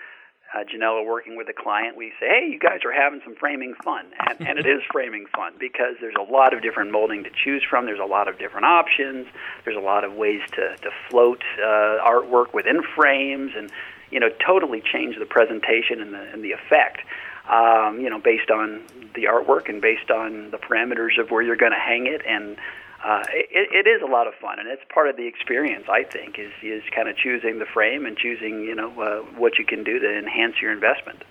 uh, 0.51 0.63
Janella 0.63 1.05
working 1.05 1.37
with 1.37 1.47
a 1.49 1.53
client, 1.53 1.95
we 1.95 2.13
say, 2.19 2.27
"Hey, 2.27 2.47
you 2.51 2.57
guys 2.57 2.79
are 2.83 2.91
having 2.91 3.21
some 3.23 3.35
framing 3.35 3.75
fun," 3.83 4.07
and, 4.17 4.47
and 4.47 4.57
it 4.57 4.65
is 4.65 4.81
framing 4.91 5.27
fun 5.27 5.53
because 5.59 5.97
there's 6.01 6.17
a 6.19 6.31
lot 6.31 6.55
of 6.55 6.63
different 6.63 6.89
molding 6.89 7.23
to 7.25 7.29
choose 7.29 7.63
from. 7.69 7.85
There's 7.85 7.99
a 7.99 8.11
lot 8.17 8.27
of 8.27 8.39
different 8.39 8.65
options. 8.65 9.27
There's 9.65 9.77
a 9.77 9.85
lot 9.85 10.03
of 10.03 10.13
ways 10.13 10.41
to 10.53 10.75
to 10.77 10.89
float 11.11 11.43
uh, 11.59 12.03
artwork 12.03 12.55
within 12.55 12.81
frames, 12.95 13.51
and 13.55 13.71
you 14.11 14.19
know, 14.19 14.29
totally 14.45 14.81
change 14.81 15.17
the 15.17 15.25
presentation 15.25 16.01
and 16.01 16.13
the, 16.13 16.21
and 16.33 16.43
the 16.43 16.51
effect, 16.51 17.01
um, 17.49 17.99
you 17.99 18.09
know, 18.09 18.19
based 18.19 18.49
on 18.49 18.83
the 19.15 19.25
artwork 19.25 19.69
and 19.69 19.81
based 19.81 20.11
on 20.11 20.51
the 20.51 20.57
parameters 20.57 21.19
of 21.19 21.31
where 21.31 21.41
you're 21.41 21.55
going 21.55 21.71
to 21.71 21.79
hang 21.79 22.07
it. 22.07 22.21
And 22.27 22.57
uh, 23.03 23.23
it, 23.29 23.85
it 23.85 23.89
is 23.89 24.01
a 24.01 24.11
lot 24.11 24.27
of 24.27 24.33
fun, 24.35 24.59
and 24.59 24.67
it's 24.67 24.83
part 24.93 25.09
of 25.09 25.15
the 25.15 25.25
experience. 25.25 25.85
I 25.89 26.03
think 26.03 26.37
is 26.37 26.51
is 26.61 26.83
kind 26.93 27.07
of 27.07 27.15
choosing 27.15 27.59
the 27.59 27.65
frame 27.65 28.05
and 28.05 28.17
choosing, 28.17 28.61
you 28.61 28.75
know, 28.75 28.89
uh, 29.01 29.19
what 29.37 29.57
you 29.57 29.65
can 29.65 29.83
do 29.83 29.99
to 29.99 30.17
enhance 30.17 30.55
your 30.61 30.71
investment 30.71 31.23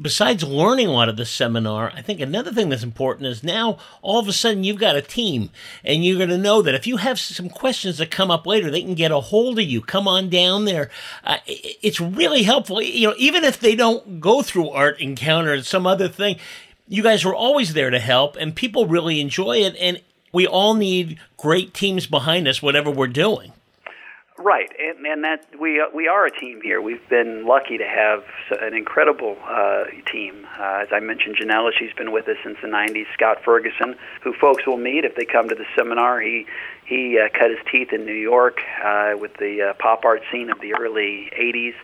besides 0.00 0.44
learning 0.44 0.86
a 0.86 0.92
lot 0.92 1.08
of 1.08 1.16
the 1.16 1.26
seminar, 1.26 1.92
I 1.94 2.02
think 2.02 2.20
another 2.20 2.52
thing 2.52 2.68
that's 2.68 2.82
important 2.82 3.26
is 3.26 3.42
now 3.42 3.78
all 4.02 4.18
of 4.18 4.28
a 4.28 4.32
sudden 4.32 4.64
you've 4.64 4.78
got 4.78 4.96
a 4.96 5.02
team 5.02 5.50
and 5.84 6.04
you're 6.04 6.18
going 6.18 6.28
to 6.30 6.38
know 6.38 6.62
that 6.62 6.74
if 6.74 6.86
you 6.86 6.98
have 6.98 7.18
some 7.18 7.48
questions 7.48 7.98
that 7.98 8.10
come 8.10 8.30
up 8.30 8.46
later, 8.46 8.70
they 8.70 8.82
can 8.82 8.94
get 8.94 9.10
a 9.10 9.20
hold 9.20 9.58
of 9.58 9.64
you. 9.64 9.80
Come 9.80 10.06
on 10.06 10.28
down 10.28 10.64
there. 10.64 10.90
Uh, 11.24 11.38
it's 11.46 12.00
really 12.00 12.44
helpful. 12.44 12.80
You 12.80 13.08
know, 13.08 13.14
even 13.18 13.44
if 13.44 13.58
they 13.58 13.74
don't 13.74 14.20
go 14.20 14.42
through 14.42 14.70
art 14.70 15.00
encounter 15.00 15.52
and 15.52 15.66
some 15.66 15.86
other 15.86 16.08
thing, 16.08 16.36
you 16.86 17.02
guys 17.02 17.24
are 17.24 17.34
always 17.34 17.74
there 17.74 17.90
to 17.90 17.98
help 17.98 18.36
and 18.36 18.54
people 18.54 18.86
really 18.86 19.20
enjoy 19.20 19.58
it. 19.58 19.76
And 19.76 20.00
we 20.32 20.46
all 20.46 20.74
need 20.74 21.18
great 21.36 21.74
teams 21.74 22.06
behind 22.06 22.46
us, 22.46 22.62
whatever 22.62 22.90
we're 22.90 23.08
doing. 23.08 23.52
Right, 24.40 24.70
and, 24.78 25.04
and 25.04 25.24
that 25.24 25.46
we 25.58 25.84
we 25.92 26.06
are 26.06 26.24
a 26.24 26.30
team 26.30 26.60
here. 26.62 26.80
We've 26.80 27.06
been 27.08 27.44
lucky 27.44 27.76
to 27.76 27.84
have 27.84 28.22
an 28.60 28.72
incredible 28.72 29.36
uh, 29.44 29.84
team. 30.10 30.46
Uh, 30.56 30.82
as 30.82 30.88
I 30.92 31.00
mentioned, 31.00 31.36
Janella, 31.42 31.70
she's 31.76 31.92
been 31.94 32.12
with 32.12 32.28
us 32.28 32.36
since 32.44 32.56
the 32.62 32.68
'90s. 32.68 33.06
Scott 33.14 33.38
Ferguson, 33.44 33.96
who 34.22 34.32
folks 34.32 34.64
will 34.64 34.76
meet 34.76 35.04
if 35.04 35.16
they 35.16 35.24
come 35.24 35.48
to 35.48 35.56
the 35.56 35.64
seminar. 35.76 36.20
He 36.20 36.46
he 36.86 37.18
uh, 37.18 37.36
cut 37.36 37.50
his 37.50 37.58
teeth 37.70 37.92
in 37.92 38.06
New 38.06 38.12
York 38.12 38.60
uh, 38.84 39.14
with 39.16 39.34
the 39.38 39.70
uh, 39.70 39.74
pop 39.82 40.04
art 40.04 40.22
scene 40.30 40.50
of 40.50 40.60
the 40.60 40.72
early 40.74 41.32
'80s, 41.36 41.74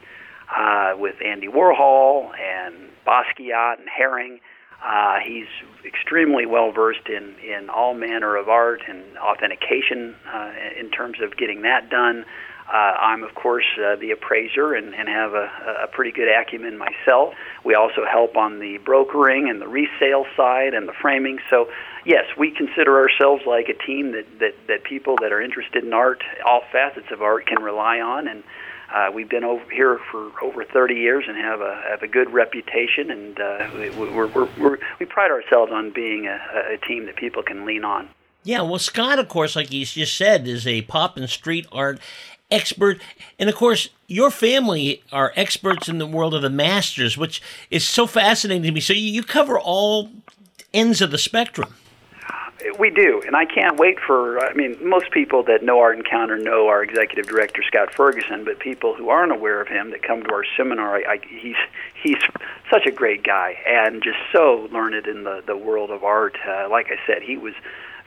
uh, 0.56 0.96
with 0.96 1.16
Andy 1.24 1.48
Warhol 1.48 2.30
and 2.38 2.76
Basquiat 3.04 3.80
and 3.80 3.88
Haring. 3.88 4.38
Uh, 4.84 5.16
he's 5.26 5.46
extremely 5.84 6.44
well 6.44 6.70
versed 6.70 7.08
in, 7.08 7.34
in 7.42 7.70
all 7.70 7.94
manner 7.94 8.36
of 8.36 8.48
art 8.48 8.82
and 8.86 9.02
authentication 9.16 10.14
uh, 10.32 10.52
in 10.78 10.90
terms 10.90 11.18
of 11.22 11.36
getting 11.36 11.62
that 11.62 11.88
done. 11.88 12.24
Uh, 12.66 12.76
I'm, 12.98 13.22
of 13.22 13.34
course, 13.34 13.66
uh, 13.78 13.96
the 13.96 14.10
appraiser 14.10 14.72
and, 14.72 14.94
and 14.94 15.06
have 15.08 15.34
a, 15.34 15.50
a 15.84 15.86
pretty 15.86 16.10
good 16.12 16.28
acumen 16.28 16.78
myself. 16.78 17.34
We 17.62 17.74
also 17.74 18.06
help 18.10 18.36
on 18.36 18.58
the 18.58 18.78
brokering 18.78 19.50
and 19.50 19.60
the 19.60 19.68
resale 19.68 20.24
side 20.34 20.72
and 20.72 20.88
the 20.88 20.94
framing. 21.00 21.38
So, 21.50 21.68
yes, 22.06 22.24
we 22.38 22.50
consider 22.50 22.98
ourselves 22.98 23.42
like 23.46 23.68
a 23.68 23.86
team 23.86 24.12
that, 24.12 24.24
that, 24.40 24.54
that 24.68 24.84
people 24.84 25.16
that 25.20 25.30
are 25.30 25.42
interested 25.42 25.84
in 25.84 25.92
art, 25.92 26.22
all 26.46 26.62
facets 26.72 27.08
of 27.12 27.20
art, 27.20 27.46
can 27.46 27.62
rely 27.62 28.00
on. 28.00 28.26
And 28.28 28.42
uh, 28.94 29.10
we've 29.12 29.28
been 29.28 29.44
over 29.44 29.68
here 29.70 29.98
for 30.10 30.30
over 30.40 30.64
30 30.64 30.94
years 30.94 31.24
and 31.26 31.36
have 31.36 31.60
a 31.60 31.82
have 31.90 32.02
a 32.02 32.08
good 32.08 32.32
reputation, 32.32 33.10
and 33.10 33.40
uh, 33.40 33.68
we, 33.74 33.90
we're, 33.90 34.28
we're, 34.28 34.48
we're, 34.56 34.78
we 35.00 35.06
pride 35.06 35.32
ourselves 35.32 35.72
on 35.72 35.90
being 35.90 36.26
a, 36.26 36.38
a 36.74 36.78
team 36.86 37.06
that 37.06 37.16
people 37.16 37.42
can 37.42 37.66
lean 37.66 37.84
on. 37.84 38.08
Yeah, 38.44 38.62
well, 38.62 38.78
Scott, 38.78 39.18
of 39.18 39.28
course, 39.28 39.56
like 39.56 39.72
you 39.72 39.84
just 39.84 40.16
said, 40.16 40.46
is 40.46 40.66
a 40.66 40.82
pop 40.82 41.16
and 41.16 41.28
street 41.28 41.66
art 41.72 41.98
expert. 42.50 43.00
And 43.38 43.48
of 43.48 43.56
course, 43.56 43.88
your 44.06 44.30
family 44.30 45.02
are 45.10 45.32
experts 45.34 45.88
in 45.88 45.98
the 45.98 46.06
world 46.06 46.34
of 46.34 46.42
the 46.42 46.50
masters, 46.50 47.18
which 47.18 47.42
is 47.70 47.86
so 47.86 48.06
fascinating 48.06 48.62
to 48.62 48.70
me. 48.70 48.80
So 48.80 48.92
you 48.92 49.22
cover 49.22 49.58
all 49.58 50.10
ends 50.72 51.00
of 51.00 51.10
the 51.10 51.18
spectrum. 51.18 51.74
We 52.78 52.90
do, 52.90 53.22
and 53.26 53.36
I 53.36 53.44
can't 53.44 53.78
wait 53.78 53.98
for. 54.00 54.44
I 54.44 54.54
mean, 54.54 54.76
most 54.80 55.10
people 55.10 55.42
that 55.44 55.62
know 55.62 55.80
Art 55.80 55.98
Encounter 55.98 56.38
know 56.38 56.68
our 56.68 56.82
executive 56.82 57.26
director 57.26 57.62
Scott 57.62 57.92
Ferguson, 57.94 58.44
but 58.44 58.58
people 58.58 58.94
who 58.94 59.10
aren't 59.10 59.32
aware 59.32 59.60
of 59.60 59.68
him 59.68 59.90
that 59.90 60.02
come 60.02 60.22
to 60.22 60.32
our 60.32 60.44
seminar, 60.56 60.96
I, 60.96 61.14
I, 61.14 61.20
he's 61.28 61.56
he's 62.02 62.18
such 62.70 62.86
a 62.86 62.90
great 62.90 63.22
guy 63.22 63.56
and 63.66 64.02
just 64.02 64.18
so 64.32 64.68
learned 64.72 65.06
in 65.06 65.24
the 65.24 65.42
the 65.46 65.56
world 65.56 65.90
of 65.90 66.04
art. 66.04 66.36
Uh, 66.46 66.68
like 66.70 66.86
I 66.86 66.96
said, 67.06 67.22
he 67.22 67.36
was 67.36 67.54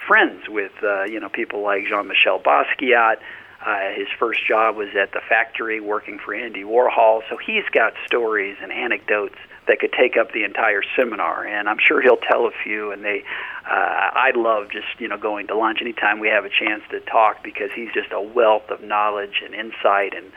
friends 0.08 0.50
with 0.50 0.72
uh, 0.82 1.04
you 1.04 1.20
know 1.20 1.30
people 1.30 1.62
like 1.62 1.86
Jean-Michel 1.86 2.40
Basquiat. 2.40 3.18
Uh, 3.66 3.92
his 3.96 4.08
first 4.20 4.46
job 4.48 4.76
was 4.76 4.90
at 4.96 5.12
the 5.12 5.22
factory 5.28 5.80
working 5.80 6.20
for 6.20 6.34
Andy 6.34 6.64
Warhol, 6.64 7.22
so 7.30 7.38
he's 7.38 7.66
got 7.72 7.94
stories 8.06 8.56
and 8.62 8.72
anecdotes 8.72 9.38
that 9.68 9.80
could 9.80 9.94
take 9.94 10.18
up 10.18 10.32
the 10.34 10.44
entire 10.44 10.82
seminar, 10.96 11.46
and 11.46 11.70
I'm 11.70 11.78
sure 11.80 12.02
he'll 12.02 12.18
tell 12.18 12.46
a 12.48 12.52
few. 12.64 12.92
And 12.92 13.04
they, 13.04 13.24
uh, 13.70 14.10
I 14.14 14.32
love 14.36 14.70
just 14.72 14.88
you 15.00 15.08
know 15.08 15.18
going 15.18 15.48
to 15.48 15.58
lunch 15.58 15.80
anytime 15.82 16.20
we 16.20 16.30
have 16.30 16.46
a 16.46 16.50
chance 16.50 16.84
to 16.92 17.00
talk 17.02 17.44
because 17.44 17.70
he's 17.76 17.90
just 17.94 18.12
a 18.12 18.22
wealth 18.22 18.70
of 18.70 18.82
knowledge 18.82 19.42
and 19.44 19.54
insight. 19.54 20.14
And 20.16 20.32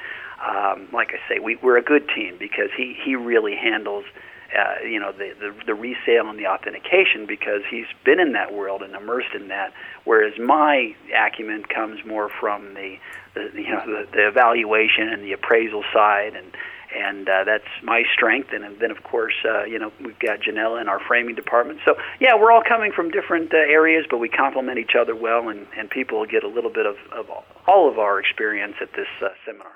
um, 0.45 0.89
like 0.93 1.11
I 1.11 1.29
say, 1.29 1.39
we, 1.39 1.57
we're 1.57 1.79
a 1.79 1.83
good 1.83 2.09
team 2.15 2.37
because 2.39 2.71
he 2.77 2.97
he 3.05 3.17
really 3.17 3.57
handles. 3.57 4.05
Uh, 4.51 4.85
you 4.85 4.99
know 4.99 5.13
the, 5.13 5.33
the 5.39 5.55
the 5.67 5.75
resale 5.75 6.29
and 6.29 6.37
the 6.37 6.49
authentication 6.49 7.25
because 7.25 7.63
he's 7.71 7.87
been 8.05 8.19
in 8.19 8.33
that 8.33 8.53
world 8.53 8.83
and 8.83 8.97
immersed 8.97 9.33
in 9.33 9.47
that. 9.47 9.73
Whereas 10.03 10.33
my 10.41 10.93
acumen 11.17 11.63
comes 11.73 12.05
more 12.05 12.29
from 12.41 12.75
the, 12.75 12.97
the 13.35 13.49
you 13.55 13.71
know 13.71 13.87
the, 13.87 14.09
the 14.11 14.27
evaluation 14.27 15.09
and 15.09 15.23
the 15.23 15.31
appraisal 15.35 15.85
side 15.95 16.35
and 16.35 16.51
and 16.95 17.29
uh, 17.29 17.45
that's 17.45 17.69
my 17.83 18.03
strength. 18.13 18.51
And 18.53 18.79
then, 18.81 18.91
of 18.91 19.03
course, 19.03 19.35
uh, 19.45 19.65
you 19.65 19.79
know, 19.79 19.93
we've 20.05 20.19
got 20.19 20.41
Janella 20.41 20.81
in 20.81 20.89
our 20.89 21.01
framing 21.01 21.35
department. 21.35 21.81
So, 21.85 21.97
yeah, 22.21 22.35
we're 22.39 22.53
all 22.53 22.63
coming 22.67 22.93
from 22.93 23.11
different 23.11 23.53
uh, 23.53 23.59
areas, 23.59 24.07
but 24.09 24.19
we 24.19 24.29
complement 24.29 24.79
each 24.79 24.95
other 24.99 25.15
well, 25.15 25.49
and, 25.49 25.67
and 25.77 25.91
people 25.91 26.25
get 26.27 26.45
a 26.45 26.49
little 26.49 26.71
bit 26.71 26.87
of, 26.87 26.97
of 27.13 27.27
all 27.67 27.91
of 27.91 27.99
our 27.99 28.21
experience 28.21 28.77
at 28.81 28.93
this 28.93 29.09
uh, 29.23 29.29
seminar. 29.45 29.73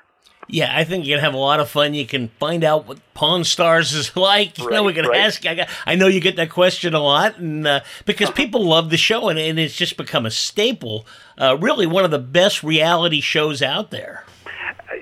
Yeah, 0.47 0.77
I 0.77 0.85
think 0.85 1.07
you 1.07 1.15
can 1.15 1.25
have 1.25 1.33
a 1.33 1.39
lot 1.39 1.61
of 1.61 1.71
fun. 1.71 1.95
You 1.95 2.07
can 2.07 2.29
find 2.39 2.65
out 2.65 2.87
what 2.87 2.99
Pawn 3.15 3.45
Stars 3.45 3.95
is 3.95 4.15
like. 4.17 4.59
You 4.59 4.67
right, 4.67 4.75
know, 4.75 4.83
we 4.83 4.93
can 4.93 5.07
right. 5.07 5.21
ask. 5.21 5.47
I, 5.47 5.55
got, 5.55 5.69
I 5.87 5.95
know 5.95 6.07
you 6.07 6.21
get 6.21 6.37
that 6.37 6.51
question 6.51 6.95
a 6.95 7.01
lot, 7.01 7.39
and 7.39 7.67
uh, 7.67 7.81
because 8.05 8.31
people 8.31 8.65
love 8.65 8.91
the 8.91 8.97
show, 8.97 9.29
and, 9.29 9.39
and 9.39 9.59
it's 9.59 9.75
just 9.75 9.97
become 9.97 10.27
a 10.27 10.31
staple. 10.31 11.07
Uh, 11.39 11.57
really, 11.61 11.87
one 11.87 12.05
of 12.05 12.11
the 12.11 12.19
best 12.19 12.63
reality 12.63 13.21
shows 13.21 13.63
out 13.63 13.91
there 13.91 14.25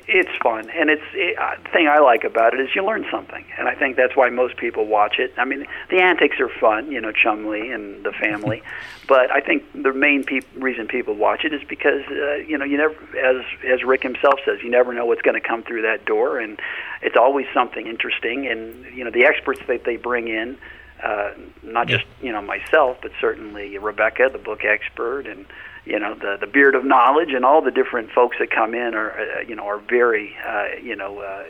it's 0.07 0.31
fun, 0.43 0.71
and 0.71 0.91
it's 0.91 1.03
it, 1.15 1.39
uh, 1.39 1.57
the 1.63 1.69
thing 1.71 1.89
I 1.89 1.99
like 1.99 2.25
about 2.25 2.55
it 2.55 2.61
is 2.61 2.75
you 2.75 2.85
learn 2.85 3.07
something, 3.11 3.45
and 3.59 3.69
I 3.69 3.75
think 3.75 3.97
that's 3.97 4.17
why 4.17 4.31
most 4.31 4.57
people 4.57 4.87
watch 4.87 5.19
it. 5.19 5.33
I 5.37 5.45
mean, 5.45 5.67
the 5.91 6.01
antics 6.01 6.41
are 6.41 6.49
fun, 6.49 6.91
you 6.91 7.01
know, 7.01 7.13
Chumley 7.13 7.71
and 7.71 8.05
the 8.05 8.13
family, 8.13 8.63
but 9.09 9.31
I 9.31 9.41
think 9.41 9.65
the 9.75 9.93
main 9.93 10.25
pe- 10.25 10.41
reason 10.57 10.87
people 10.87 11.15
watch 11.15 11.45
it 11.45 11.53
is 11.53 11.63
because 11.69 12.03
uh, 12.11 12.35
you 12.37 12.59
know 12.59 12.65
you 12.65 12.77
never, 12.77 12.95
as 13.19 13.45
as 13.65 13.83
Rick 13.85 14.03
himself 14.03 14.41
says, 14.45 14.59
you 14.63 14.71
never 14.71 14.93
know 14.93 15.07
what's 15.07 15.23
going 15.23 15.41
to 15.41 15.47
come 15.47 15.63
through 15.63 15.83
that 15.83 16.05
door, 16.05 16.39
and 16.39 16.61
it's 17.03 17.17
always 17.17 17.47
something 17.55 17.87
interesting. 17.87 18.47
And 18.47 18.85
you 18.97 19.05
know, 19.05 19.11
the 19.11 19.25
experts 19.25 19.61
that 19.69 19.85
they 19.85 19.97
bring 19.97 20.29
in. 20.29 20.59
Uh, 21.03 21.33
not 21.65 21.89
just 21.89 22.05
you 22.21 22.31
know 22.31 22.41
myself, 22.41 22.97
but 23.03 23.11
certainly 23.21 23.77
Rebecca, 23.77 24.29
the 24.31 24.39
book 24.39 24.65
expert, 24.65 25.27
and 25.27 25.47
you 25.85 25.99
know 25.99 26.15
the 26.15 26.37
the 26.41 26.47
beard 26.47 26.75
of 26.75 26.85
knowledge 26.85 27.31
and 27.33 27.45
all 27.45 27.62
the 27.62 27.71
different 27.71 28.11
folks 28.11 28.37
that 28.39 28.51
come 28.51 28.75
in 28.75 28.95
are 28.95 29.12
uh, 29.12 29.41
you 29.47 29.55
know 29.55 29.65
are 29.65 29.79
very 29.79 30.35
uh, 30.47 30.69
you 30.83 30.95
know 30.95 31.19
uh, 31.19 31.45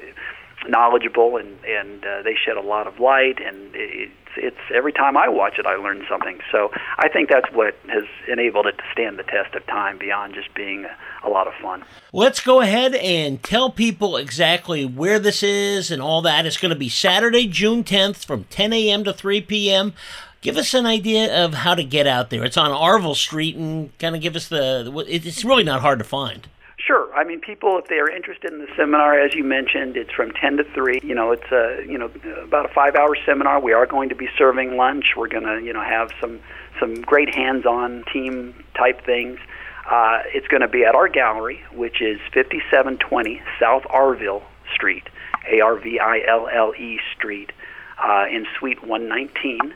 knowledgeable 0.68 1.36
and 1.36 1.58
and 1.64 2.04
uh, 2.04 2.22
they 2.22 2.34
shed 2.34 2.56
a 2.56 2.62
lot 2.62 2.86
of 2.86 2.98
light 2.98 3.38
and 3.44 3.70
it's 3.74 4.12
it's 4.36 4.56
every 4.74 4.92
time 4.92 5.16
I 5.16 5.28
watch 5.28 5.58
it 5.58 5.66
I 5.66 5.76
learn 5.76 6.04
something 6.08 6.38
so 6.50 6.70
I 6.96 7.08
think 7.08 7.28
that's 7.28 7.52
what 7.52 7.74
has 7.88 8.04
enabled 8.28 8.66
it 8.66 8.78
to 8.78 8.84
stand 8.92 9.18
the 9.18 9.24
test 9.24 9.54
of 9.54 9.66
time 9.66 9.98
beyond 9.98 10.34
just 10.34 10.54
being 10.54 10.86
a, 10.86 11.28
a 11.28 11.30
lot 11.30 11.46
of 11.46 11.52
fun. 11.60 11.84
Let's 12.12 12.40
go 12.40 12.60
ahead 12.60 12.94
and 12.94 13.42
tell 13.42 13.70
people 13.70 14.16
exactly 14.16 14.86
where 14.86 15.18
this 15.18 15.42
is 15.42 15.90
and 15.90 16.00
all 16.00 16.22
that. 16.22 16.46
It's 16.46 16.56
going 16.56 16.72
to 16.72 16.78
be 16.78 16.88
Saturday, 16.88 17.46
June 17.46 17.84
10th 17.84 18.24
from 18.24 18.44
10 18.44 18.72
a.m. 18.72 19.04
to 19.04 19.12
3 19.12 19.42
p.m 19.42 19.92
give 20.42 20.58
us 20.58 20.74
an 20.74 20.84
idea 20.84 21.44
of 21.44 21.54
how 21.54 21.74
to 21.74 21.82
get 21.82 22.06
out 22.06 22.28
there. 22.28 22.44
It's 22.44 22.58
on 22.58 22.70
Arville 22.70 23.16
Street, 23.16 23.56
and 23.56 23.96
kind 23.98 24.14
of 24.14 24.20
give 24.20 24.36
us 24.36 24.48
the. 24.48 24.92
It's 25.08 25.44
really 25.44 25.64
not 25.64 25.80
hard 25.80 25.98
to 26.00 26.04
find. 26.04 26.46
Sure. 26.84 27.14
I 27.14 27.22
mean, 27.22 27.40
people, 27.40 27.78
if 27.78 27.86
they 27.86 27.98
are 28.00 28.10
interested 28.10 28.52
in 28.52 28.58
the 28.58 28.66
seminar, 28.76 29.18
as 29.18 29.34
you 29.34 29.44
mentioned, 29.44 29.96
it's 29.96 30.10
from 30.10 30.32
10 30.32 30.56
to 30.56 30.64
3. 30.74 31.00
You 31.04 31.14
know, 31.14 31.30
it's 31.30 31.50
a, 31.52 31.84
you 31.86 31.96
know, 31.96 32.10
about 32.42 32.68
a 32.68 32.74
five 32.74 32.96
hour 32.96 33.16
seminar. 33.24 33.60
We 33.60 33.72
are 33.72 33.86
going 33.86 34.08
to 34.08 34.16
be 34.16 34.28
serving 34.36 34.76
lunch. 34.76 35.14
We're 35.16 35.28
going 35.28 35.44
to, 35.44 35.64
you 35.64 35.72
know, 35.72 35.82
have 35.82 36.10
some, 36.20 36.40
some 36.80 37.00
great 37.02 37.32
hands 37.34 37.66
on 37.66 38.04
team 38.12 38.64
type 38.74 39.04
things. 39.06 39.38
Uh, 39.88 40.22
it's 40.34 40.48
going 40.48 40.60
to 40.62 40.68
be 40.68 40.84
at 40.84 40.96
our 40.96 41.08
gallery, 41.08 41.60
which 41.72 42.02
is 42.02 42.18
5720 42.34 43.40
South 43.60 43.84
Arville 43.84 44.42
Street, 44.74 45.04
A 45.50 45.60
R 45.60 45.78
V 45.78 46.00
I 46.00 46.22
L 46.28 46.48
L 46.52 46.74
E 46.76 46.98
Street, 47.14 47.52
uh, 48.02 48.24
in 48.28 48.44
Suite 48.58 48.82
119. 48.82 49.72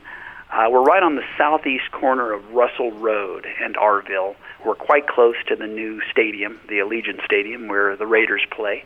Uh, 0.51 0.67
we're 0.69 0.83
right 0.83 1.03
on 1.03 1.15
the 1.15 1.23
southeast 1.37 1.91
corner 1.91 2.31
of 2.31 2.53
Russell 2.53 2.91
Road 2.91 3.45
and 3.61 3.75
Arville. 3.75 4.37
We're 4.65 4.75
quite 4.75 5.05
close 5.07 5.35
to 5.47 5.57
the 5.57 5.67
new 5.67 5.99
stadium, 6.09 6.61
the 6.69 6.79
Allegiant 6.79 7.21
Stadium, 7.25 7.67
where 7.67 7.97
the 7.97 8.07
Raiders 8.07 8.45
play. 8.51 8.85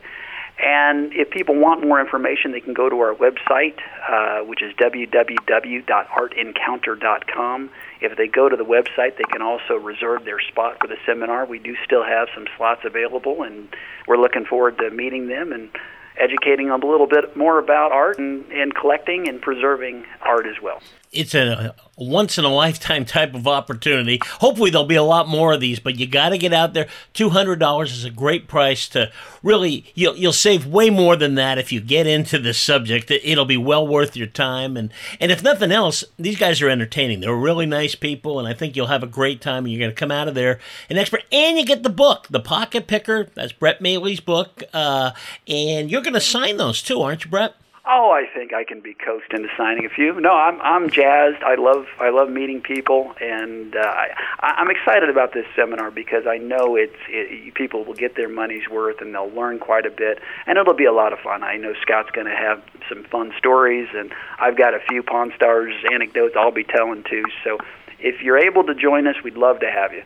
And 0.58 1.12
if 1.14 1.30
people 1.30 1.54
want 1.54 1.86
more 1.86 2.00
information, 2.00 2.50
they 2.52 2.60
can 2.60 2.74
go 2.74 2.88
to 2.88 2.98
our 3.00 3.14
website, 3.14 3.78
uh, 4.08 4.40
which 4.44 4.60
is 4.60 4.72
www.artencounter.com. 4.74 7.70
If 8.00 8.16
they 8.16 8.26
go 8.26 8.48
to 8.48 8.56
the 8.56 8.64
website, 8.64 9.16
they 9.16 9.24
can 9.30 9.40
also 9.40 9.74
reserve 9.74 10.24
their 10.24 10.40
spot 10.40 10.78
for 10.80 10.88
the 10.88 10.96
seminar. 11.06 11.46
We 11.46 11.58
do 11.58 11.74
still 11.84 12.04
have 12.04 12.28
some 12.34 12.46
slots 12.56 12.84
available, 12.84 13.42
and 13.42 13.68
we're 14.06 14.18
looking 14.18 14.44
forward 14.44 14.78
to 14.78 14.90
meeting 14.90 15.28
them 15.28 15.52
and 15.52 15.70
educating 16.18 16.68
them 16.68 16.82
a 16.82 16.86
little 16.86 17.06
bit 17.06 17.36
more 17.36 17.58
about 17.58 17.92
art 17.92 18.18
and, 18.18 18.44
and 18.52 18.74
collecting 18.74 19.28
and 19.28 19.40
preserving 19.40 20.04
art 20.22 20.46
as 20.46 20.60
well. 20.62 20.80
It's 21.12 21.34
a 21.34 21.74
once 21.96 22.38
in 22.38 22.44
a 22.44 22.48
lifetime 22.48 23.04
type 23.04 23.34
of 23.34 23.46
opportunity. 23.46 24.18
Hopefully, 24.40 24.70
there'll 24.70 24.86
be 24.86 24.94
a 24.94 25.02
lot 25.02 25.28
more 25.28 25.52
of 25.52 25.60
these, 25.60 25.78
but 25.78 25.98
you 25.98 26.06
got 26.06 26.30
to 26.30 26.38
get 26.38 26.52
out 26.52 26.72
there. 26.72 26.88
Two 27.12 27.30
hundred 27.30 27.58
dollars 27.58 27.92
is 27.92 28.04
a 28.04 28.10
great 28.10 28.48
price 28.48 28.88
to 28.88 29.12
really. 29.42 29.84
You'll 29.94 30.16
you'll 30.16 30.32
save 30.32 30.66
way 30.66 30.90
more 30.90 31.16
than 31.16 31.34
that 31.34 31.58
if 31.58 31.70
you 31.70 31.80
get 31.80 32.06
into 32.06 32.38
this 32.38 32.58
subject. 32.58 33.10
It'll 33.10 33.44
be 33.44 33.56
well 33.56 33.86
worth 33.86 34.16
your 34.16 34.26
time, 34.26 34.76
and 34.76 34.92
and 35.20 35.30
if 35.30 35.42
nothing 35.42 35.70
else, 35.70 36.02
these 36.18 36.38
guys 36.38 36.62
are 36.62 36.70
entertaining. 36.70 37.20
They're 37.20 37.34
really 37.34 37.66
nice 37.66 37.94
people, 37.94 38.38
and 38.38 38.48
I 38.48 38.54
think 38.54 38.74
you'll 38.74 38.86
have 38.86 39.02
a 39.02 39.06
great 39.06 39.40
time. 39.40 39.64
And 39.64 39.72
you're 39.72 39.80
going 39.80 39.90
to 39.90 39.94
come 39.94 40.10
out 40.10 40.28
of 40.28 40.34
there 40.34 40.58
an 40.88 40.98
expert, 40.98 41.24
and 41.30 41.58
you 41.58 41.64
get 41.64 41.82
the 41.82 41.90
book, 41.90 42.26
The 42.30 42.40
Pocket 42.40 42.86
Picker. 42.86 43.28
That's 43.34 43.52
Brett 43.52 43.80
Maly's 43.80 44.20
book, 44.20 44.62
uh, 44.72 45.12
and 45.46 45.90
you're 45.90 46.02
going 46.02 46.14
to 46.14 46.20
sign 46.20 46.56
those 46.56 46.82
too, 46.82 47.02
aren't 47.02 47.24
you, 47.24 47.30
Brett? 47.30 47.54
Oh, 47.84 48.12
I 48.12 48.32
think 48.32 48.54
I 48.54 48.62
can 48.62 48.80
be 48.80 48.94
coaxed 48.94 49.32
into 49.32 49.48
signing 49.56 49.84
a 49.84 49.88
few. 49.88 50.20
No, 50.20 50.30
I'm 50.30 50.60
I'm 50.60 50.88
jazzed. 50.88 51.42
I 51.42 51.56
love 51.56 51.86
I 51.98 52.10
love 52.10 52.30
meeting 52.30 52.60
people, 52.60 53.12
and 53.20 53.74
uh, 53.74 53.80
I, 53.80 54.08
I'm 54.40 54.70
excited 54.70 55.08
about 55.08 55.34
this 55.34 55.46
seminar 55.56 55.90
because 55.90 56.24
I 56.28 56.38
know 56.38 56.76
it's 56.76 56.94
it, 57.08 57.54
people 57.54 57.84
will 57.84 57.94
get 57.94 58.14
their 58.14 58.28
money's 58.28 58.68
worth 58.68 59.00
and 59.00 59.12
they'll 59.12 59.32
learn 59.32 59.58
quite 59.58 59.84
a 59.84 59.90
bit, 59.90 60.20
and 60.46 60.58
it'll 60.58 60.74
be 60.74 60.84
a 60.84 60.92
lot 60.92 61.12
of 61.12 61.18
fun. 61.18 61.42
I 61.42 61.56
know 61.56 61.74
Scott's 61.82 62.10
going 62.12 62.28
to 62.28 62.36
have 62.36 62.62
some 62.88 63.02
fun 63.02 63.32
stories, 63.36 63.88
and 63.92 64.14
I've 64.38 64.56
got 64.56 64.74
a 64.74 64.80
few 64.88 65.02
Pawn 65.02 65.32
Stars 65.34 65.74
anecdotes 65.92 66.36
I'll 66.38 66.52
be 66.52 66.64
telling 66.64 67.02
too. 67.02 67.24
So, 67.42 67.58
if 67.98 68.22
you're 68.22 68.38
able 68.38 68.62
to 68.64 68.76
join 68.76 69.08
us, 69.08 69.16
we'd 69.24 69.36
love 69.36 69.58
to 69.58 69.70
have 69.70 69.92
you. 69.92 70.04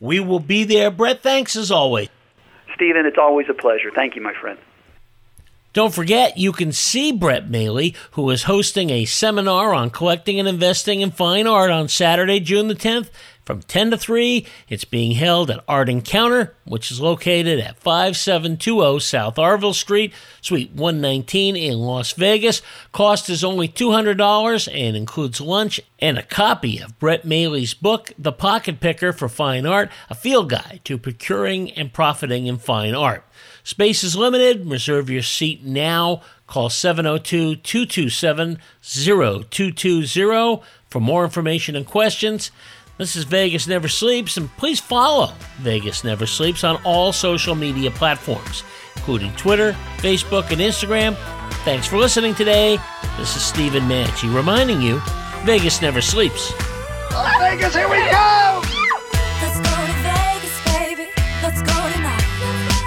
We 0.00 0.18
will 0.20 0.40
be 0.40 0.64
there, 0.64 0.90
Brett. 0.90 1.22
Thanks 1.22 1.56
as 1.56 1.70
always. 1.70 2.08
Stephen, 2.74 3.04
it's 3.04 3.18
always 3.18 3.50
a 3.50 3.54
pleasure. 3.54 3.90
Thank 3.94 4.16
you, 4.16 4.22
my 4.22 4.32
friend. 4.32 4.58
Don't 5.74 5.94
forget, 5.94 6.38
you 6.38 6.52
can 6.52 6.72
see 6.72 7.12
Brett 7.12 7.48
Maly, 7.48 7.94
who 8.12 8.28
is 8.30 8.44
hosting 8.44 8.90
a 8.90 9.04
seminar 9.04 9.74
on 9.74 9.90
collecting 9.90 10.38
and 10.38 10.48
investing 10.48 11.02
in 11.02 11.10
fine 11.10 11.46
art 11.46 11.70
on 11.70 11.88
Saturday, 11.88 12.40
June 12.40 12.68
the 12.68 12.74
10th 12.74 13.10
from 13.48 13.62
10 13.62 13.92
to 13.92 13.96
3. 13.96 14.46
It's 14.68 14.84
being 14.84 15.12
held 15.12 15.50
at 15.50 15.64
Art 15.66 15.88
Encounter, 15.88 16.54
which 16.64 16.90
is 16.90 17.00
located 17.00 17.58
at 17.58 17.78
5720 17.78 19.00
South 19.00 19.36
Arville 19.36 19.74
Street, 19.74 20.12
Suite 20.42 20.70
119 20.72 21.56
in 21.56 21.78
Las 21.78 22.12
Vegas. 22.12 22.60
Cost 22.92 23.30
is 23.30 23.42
only 23.42 23.66
$200 23.66 24.68
and 24.74 24.96
includes 24.96 25.40
lunch 25.40 25.80
and 25.98 26.18
a 26.18 26.22
copy 26.22 26.78
of 26.78 26.98
Brett 26.98 27.24
Maly's 27.24 27.72
book, 27.72 28.12
The 28.18 28.32
Pocket 28.32 28.80
Picker 28.80 29.14
for 29.14 29.30
Fine 29.30 29.64
Art, 29.64 29.90
a 30.10 30.14
field 30.14 30.50
guide 30.50 30.80
to 30.84 30.98
procuring 30.98 31.70
and 31.70 31.90
profiting 31.90 32.46
in 32.46 32.58
fine 32.58 32.94
art. 32.94 33.24
Space 33.68 34.02
is 34.02 34.16
limited. 34.16 34.66
Reserve 34.66 35.10
your 35.10 35.20
seat 35.20 35.62
now. 35.62 36.22
Call 36.46 36.70
702 36.70 37.56
227 37.56 38.58
0220 38.80 40.62
for 40.88 41.00
more 41.00 41.22
information 41.22 41.76
and 41.76 41.84
questions. 41.84 42.50
This 42.96 43.14
is 43.14 43.24
Vegas 43.24 43.66
Never 43.66 43.86
Sleeps, 43.86 44.38
and 44.38 44.48
please 44.56 44.80
follow 44.80 45.34
Vegas 45.58 46.02
Never 46.02 46.24
Sleeps 46.24 46.64
on 46.64 46.80
all 46.82 47.12
social 47.12 47.54
media 47.54 47.90
platforms, 47.90 48.64
including 48.96 49.32
Twitter, 49.32 49.76
Facebook, 49.98 50.50
and 50.50 50.62
Instagram. 50.62 51.14
Thanks 51.62 51.86
for 51.86 51.98
listening 51.98 52.34
today. 52.34 52.78
This 53.18 53.36
is 53.36 53.42
Stephen 53.42 53.82
Maggi 53.82 54.34
reminding 54.34 54.80
you 54.80 54.98
Vegas 55.44 55.82
never 55.82 56.00
sleeps. 56.00 56.52
Vegas, 57.38 57.74
here 57.74 57.86
we 57.86 57.98
go! 57.98 58.62
Let's 59.42 59.58
go 59.58 59.76
to 59.86 59.92
Vegas, 60.00 60.64
baby. 60.64 61.10
Let's 61.42 61.60
go 61.60 61.92
tonight. 61.92 62.77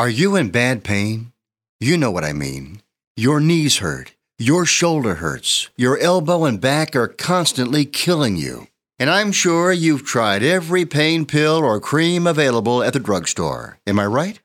Are 0.00 0.08
you 0.08 0.34
in 0.34 0.48
bad 0.48 0.82
pain? 0.82 1.30
You 1.78 1.98
know 1.98 2.10
what 2.10 2.24
I 2.24 2.32
mean. 2.32 2.80
Your 3.18 3.38
knees 3.38 3.80
hurt, 3.84 4.14
your 4.38 4.64
shoulder 4.64 5.16
hurts, 5.16 5.68
your 5.76 5.98
elbow 5.98 6.46
and 6.46 6.58
back 6.58 6.96
are 6.96 7.06
constantly 7.06 7.84
killing 7.84 8.34
you. 8.34 8.68
And 8.98 9.10
I'm 9.10 9.30
sure 9.30 9.72
you've 9.72 10.06
tried 10.06 10.42
every 10.42 10.86
pain 10.86 11.26
pill 11.26 11.56
or 11.56 11.80
cream 11.80 12.26
available 12.26 12.82
at 12.82 12.94
the 12.94 12.98
drugstore. 12.98 13.78
Am 13.86 13.98
I 13.98 14.06
right? 14.06 14.40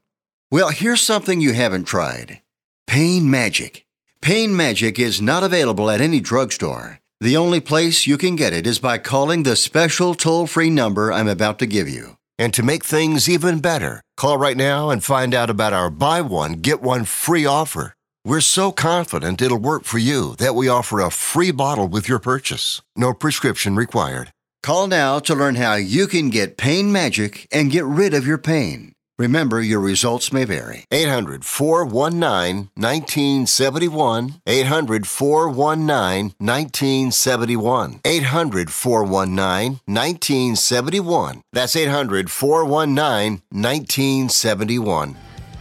Well, 0.52 0.72
here's 0.72 1.00
something 1.00 1.40
you 1.40 1.54
haven't 1.54 1.86
tried 1.86 2.42
Pain 2.86 3.32
Magic. 3.32 3.86
Pain 4.22 4.58
Magic 4.58 5.00
is 5.00 5.22
not 5.22 5.46
available 5.46 5.90
at 5.90 6.02
any 6.02 6.20
drugstore. 6.20 7.00
The 7.22 7.38
only 7.38 7.62
place 7.62 8.06
you 8.06 8.18
can 8.18 8.36
get 8.36 8.52
it 8.52 8.68
is 8.68 8.80
by 8.80 8.98
calling 8.98 9.44
the 9.44 9.56
special 9.56 10.16
toll 10.16 10.48
free 10.48 10.70
number 10.70 11.14
I'm 11.14 11.30
about 11.30 11.60
to 11.60 11.66
give 11.66 11.88
you. 11.88 12.18
And 12.38 12.54
to 12.56 12.62
make 12.62 12.84
things 12.84 13.30
even 13.30 13.60
better, 13.60 14.02
call 14.16 14.38
right 14.38 14.58
now 14.58 14.90
and 14.90 15.04
find 15.04 15.36
out 15.36 15.50
about 15.50 15.74
our 15.74 15.90
buy 15.92 16.22
one, 16.22 16.54
get 16.54 16.82
one 16.82 17.06
free 17.06 17.46
offer. 17.46 17.94
We're 18.26 18.42
so 18.42 18.72
confident 18.72 19.40
it'll 19.40 19.60
work 19.60 19.84
for 19.84 20.00
you 20.00 20.36
that 20.38 20.56
we 20.56 20.68
offer 20.68 21.00
a 21.00 21.12
free 21.12 21.52
bottle 21.52 21.88
with 21.88 22.10
your 22.10 22.18
purchase. 22.18 22.82
No 22.96 23.14
prescription 23.14 23.76
required. 23.76 24.32
Call 24.64 24.88
now 24.88 25.20
to 25.20 25.36
learn 25.36 25.56
how 25.56 25.76
you 25.76 26.08
can 26.08 26.32
get 26.32 26.58
Pain 26.58 26.92
Magic 26.92 27.48
and 27.52 27.70
get 27.70 27.86
rid 27.86 28.16
of 28.16 28.26
your 28.26 28.40
pain. 28.40 28.95
Remember, 29.18 29.62
your 29.62 29.80
results 29.80 30.34
may 30.34 30.44
vary. 30.44 30.86
800 30.92 31.46
419 31.46 32.70
1971. 32.76 34.42
800 34.46 35.08
419 35.08 36.36
1971. 36.38 38.02
800 38.04 38.70
419 38.72 39.80
1971. 39.86 41.42
That's 41.54 41.76
800 41.78 42.30
419 42.30 43.42
1971. 43.52 45.16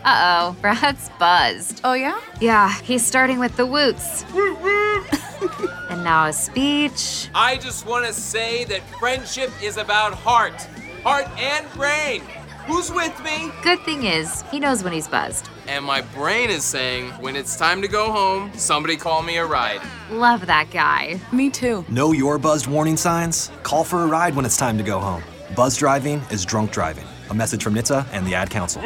Uh 0.05 0.53
oh, 0.53 0.57
Brad's 0.61 1.09
buzzed. 1.21 1.81
Oh, 1.85 1.95
yeah? 1.95 2.21
Yeah, 2.41 2.75
he's 2.83 3.07
starting 3.07 3.39
with 3.39 3.57
the 3.57 3.67
woots. 3.67 4.25
and 5.91 6.03
now 6.03 6.27
a 6.27 6.33
speech. 6.33 7.29
I 7.37 7.57
just 7.57 7.87
want 7.87 8.05
to 8.07 8.13
say 8.13 8.65
that 8.65 8.83
friendship 8.99 9.51
is 9.63 9.77
about 9.77 10.15
heart, 10.15 10.61
heart 11.05 11.29
and 11.39 11.71
brain. 11.75 12.23
Who's 12.67 12.91
with 12.91 13.23
me? 13.23 13.53
Good 13.63 13.81
thing 13.81 14.05
is, 14.05 14.43
he 14.51 14.59
knows 14.59 14.83
when 14.83 14.95
he's 14.95 15.07
buzzed. 15.07 15.51
And 15.69 15.85
my 15.85 16.01
brain 16.01 16.49
is 16.49 16.65
saying, 16.65 17.11
when 17.21 17.37
it's 17.37 17.59
time 17.59 17.83
to 17.83 17.89
go 17.89 18.11
home, 18.11 18.51
somebody 18.55 18.97
call 18.97 19.23
me 19.23 19.37
a 19.37 19.45
ride. 19.45 19.83
Love 20.11 20.47
that 20.47 20.71
guy. 20.71 21.21
Me 21.31 21.51
too. 21.51 21.85
Know 21.91 22.13
your 22.13 22.39
buzzed 22.39 22.67
warning 22.67 22.97
signs? 22.97 23.51
Call 23.65 23.85
for 23.85 24.03
a 24.03 24.07
ride 24.07 24.35
when 24.35 24.47
it's 24.47 24.57
time 24.57 24.79
to 24.79 24.85
go 24.85 24.99
home. 24.99 25.23
Buzz 25.55 25.77
driving 25.77 26.23
is 26.31 26.47
drunk 26.47 26.73
driving. 26.73 27.05
A 27.29 27.35
message 27.35 27.63
from 27.63 27.75
NHTSA 27.75 28.07
and 28.13 28.27
the 28.27 28.35
Ad 28.35 28.49
Council. 28.51 28.83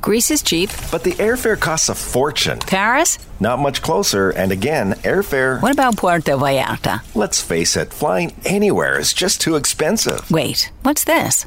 Greece 0.00 0.30
is 0.30 0.42
cheap. 0.42 0.70
But 0.90 1.04
the 1.04 1.12
airfare 1.12 1.60
costs 1.60 1.88
a 1.88 1.94
fortune. 1.94 2.58
Paris? 2.60 3.18
Not 3.38 3.58
much 3.58 3.82
closer, 3.82 4.30
and 4.30 4.50
again, 4.50 4.94
airfare. 5.04 5.60
What 5.60 5.72
about 5.72 5.98
Puerto 5.98 6.32
Vallarta? 6.32 7.02
Let's 7.14 7.40
face 7.40 7.76
it, 7.76 7.92
flying 7.92 8.34
anywhere 8.44 8.98
is 8.98 9.12
just 9.12 9.40
too 9.40 9.56
expensive. 9.56 10.28
Wait, 10.30 10.72
what's 10.82 11.04
this? 11.04 11.46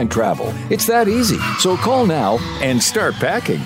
airline 0.00 0.08
travel. 0.08 0.52
It's 0.70 0.86
that 0.86 1.08
easy. 1.08 1.38
So 1.58 1.76
call 1.76 2.06
now 2.06 2.38
and 2.62 2.82
start 2.82 3.14
packing. 3.14 3.60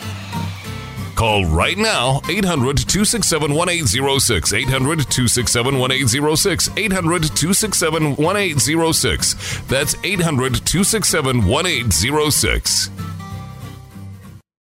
Call 1.15 1.47
right 1.47 1.79
now 1.79 2.21
800 2.29 2.77
267 2.77 3.55
1806. 3.55 4.53
800 4.53 4.99
267 4.99 5.79
1806. 5.79 6.71
800 6.77 7.23
267 7.23 8.17
1806. 8.17 9.61
That's 9.69 9.95
800 10.03 10.55
267 10.67 11.47
1806. 11.47 12.91